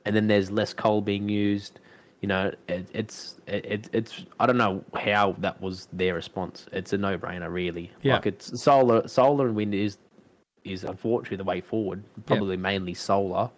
[0.04, 1.80] and then there's less coal being used.
[2.22, 6.66] You know, it, it's it, it, it's I don't know how that was their response.
[6.72, 7.90] It's a no brainer, really.
[8.02, 8.14] Yeah.
[8.14, 9.98] Like it's solar, solar and wind is
[10.64, 12.04] is unfortunately the way forward.
[12.26, 13.50] Probably mainly solar.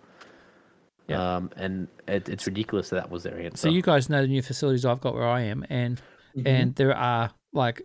[1.09, 1.37] Yeah.
[1.37, 3.59] Um, and it, it's ridiculous that that was their answer.
[3.59, 6.01] So you guys know the new facilities I've got where I am, and
[6.35, 6.43] Mhm.
[6.47, 7.83] and there are like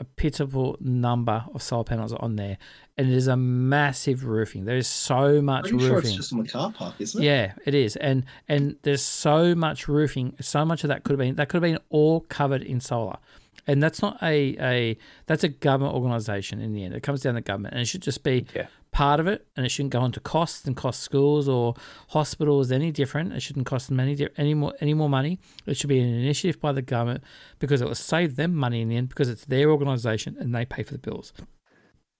[0.00, 2.56] a pitiful number of solar panels on there,
[2.98, 4.64] and it is a massive roofing.
[4.64, 6.16] There is so much Pretty sure it's roofing.
[6.16, 7.26] just on the car park, isn't it?
[7.26, 10.34] Yeah, it is, and and there's so much roofing.
[10.40, 13.18] So much of that could have been that could have been all covered in solar,
[13.66, 16.94] and that's not a a that's a government organisation in the end.
[16.94, 18.66] It comes down to government, and it should just be Yeah.
[18.92, 21.74] Part of it, and it shouldn't go into costs and cost schools or
[22.08, 23.32] hospitals any different.
[23.32, 25.38] It shouldn't cost them any di- any more any more money.
[25.66, 27.22] It should be an initiative by the government
[27.58, 30.64] because it will save them money in the end because it's their organisation and they
[30.64, 31.32] pay for the bills.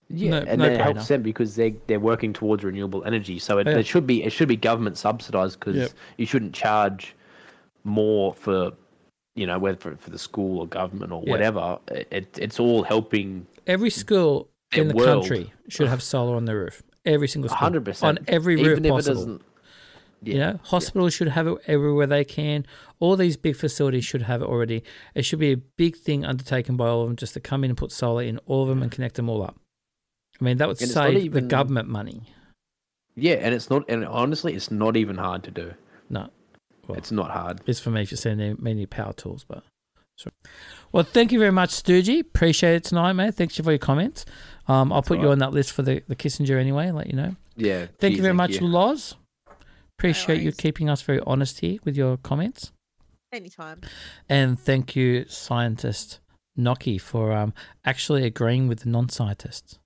[0.09, 3.39] Yeah, No- and no it helps them because they they're working towards renewable energy.
[3.39, 3.79] So it, Yeah.
[3.79, 5.91] it should be it should be government subsidized because Yep.
[6.19, 7.15] you shouldn't charge
[7.85, 8.73] more for
[9.37, 11.31] you know whether for, for the school or government or Yeah.
[11.31, 11.79] whatever.
[11.89, 15.23] It, it's all helping Every school in the world.
[15.25, 16.83] country should have solar on the roof.
[17.05, 19.13] Every single school, hundred percent on every roof even if possible.
[19.13, 19.43] it doesn't.
[20.23, 22.67] Yeah, You know, hospitals should have it everywhere they can.
[22.99, 24.83] All these big facilities should have it already.
[25.15, 27.71] It should be a big thing undertaken by all of them just to come in
[27.71, 29.59] and put solar in all of them and connect them all up.
[30.39, 32.25] I mean, that would And save the government money.
[33.17, 35.73] yeah, and it's not and honestly, it's not even hard to do.
[36.11, 36.29] No,
[36.87, 36.99] Well.
[36.99, 37.63] It's not hard.
[37.67, 39.45] it's for me see any, many power tools.
[39.49, 39.65] But
[40.93, 42.21] well, thank you very much, Stoogie.
[42.21, 43.35] Appreciate it tonight, mate.
[43.35, 44.27] Thanks for your comments.
[44.71, 47.15] Um, I'll put you on that list for the, the Kissinger anyway and let you
[47.15, 47.35] know.
[47.57, 47.87] Yeah.
[47.99, 48.67] Thank gee, you very much, you.
[48.67, 49.17] Loz.
[49.99, 52.73] Appreciate you keeping us very honest here with your comments.
[53.33, 53.81] Anytime.
[54.29, 56.21] And thank you, scientist
[56.59, 57.53] Knocky, for um,
[57.85, 59.79] actually agreeing with the non-scientists.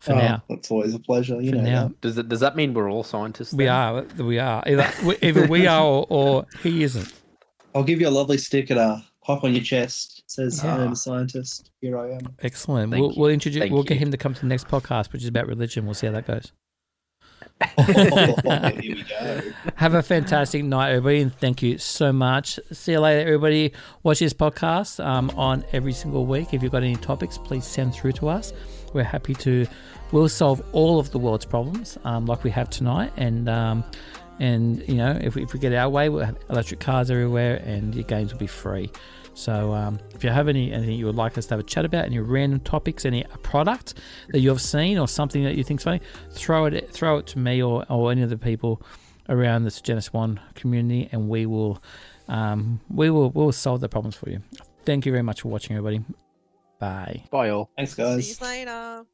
[0.00, 1.40] For Oh, now, That's always a pleasure.
[1.40, 1.88] You For know now.
[1.88, 2.00] that.
[2.00, 3.54] Does that, does that mean we're all scientists?
[3.54, 3.72] we then?
[3.72, 4.02] are.
[4.18, 4.62] We are.
[4.66, 7.12] Either, either we are or, or he isn't.
[7.74, 10.22] I'll give you a lovely stick at a Pop on your chest.
[10.26, 10.76] Says Yeah.
[10.76, 11.70] I'm a scientist.
[11.80, 12.20] Here I am.
[12.42, 12.92] Excellent.
[12.92, 13.20] Thank we'll, you.
[13.20, 13.60] we'll introduce.
[13.60, 15.86] Thank we'll get him to come to the next podcast, which is about religion.
[15.86, 16.52] We'll see how that goes.
[17.86, 19.40] Here we go.
[19.76, 22.58] Have a fantastic night, everybody, and thank you so much.
[22.72, 23.72] See you later, everybody.
[24.02, 26.52] Watch this podcast um, on every single week.
[26.52, 28.52] If you've got any topics, please send through to us.
[28.92, 29.66] We're happy to.
[30.12, 33.84] We'll solve all of the world's problems, um, like we have tonight, and um,
[34.40, 37.62] and you know, if we, if we get our way, we'll have electric cars everywhere,
[37.64, 38.90] and your games will be free.
[39.34, 41.84] So, um, if you have any anything you would like us to have a chat
[41.84, 43.94] about, any random topics, any product
[44.28, 47.38] that you have seen or something that you think's funny, throw it throw it to
[47.38, 48.80] me or, or any of the people
[49.28, 51.82] around this Genesis One community, and we will
[52.28, 54.40] um, we will we'll solve the problems for you.
[54.84, 56.04] Thank you very much for watching, everybody.
[56.78, 57.24] Bye.
[57.30, 57.70] Bye all.
[57.76, 58.36] Thanks, guys.
[58.36, 59.06] See you later.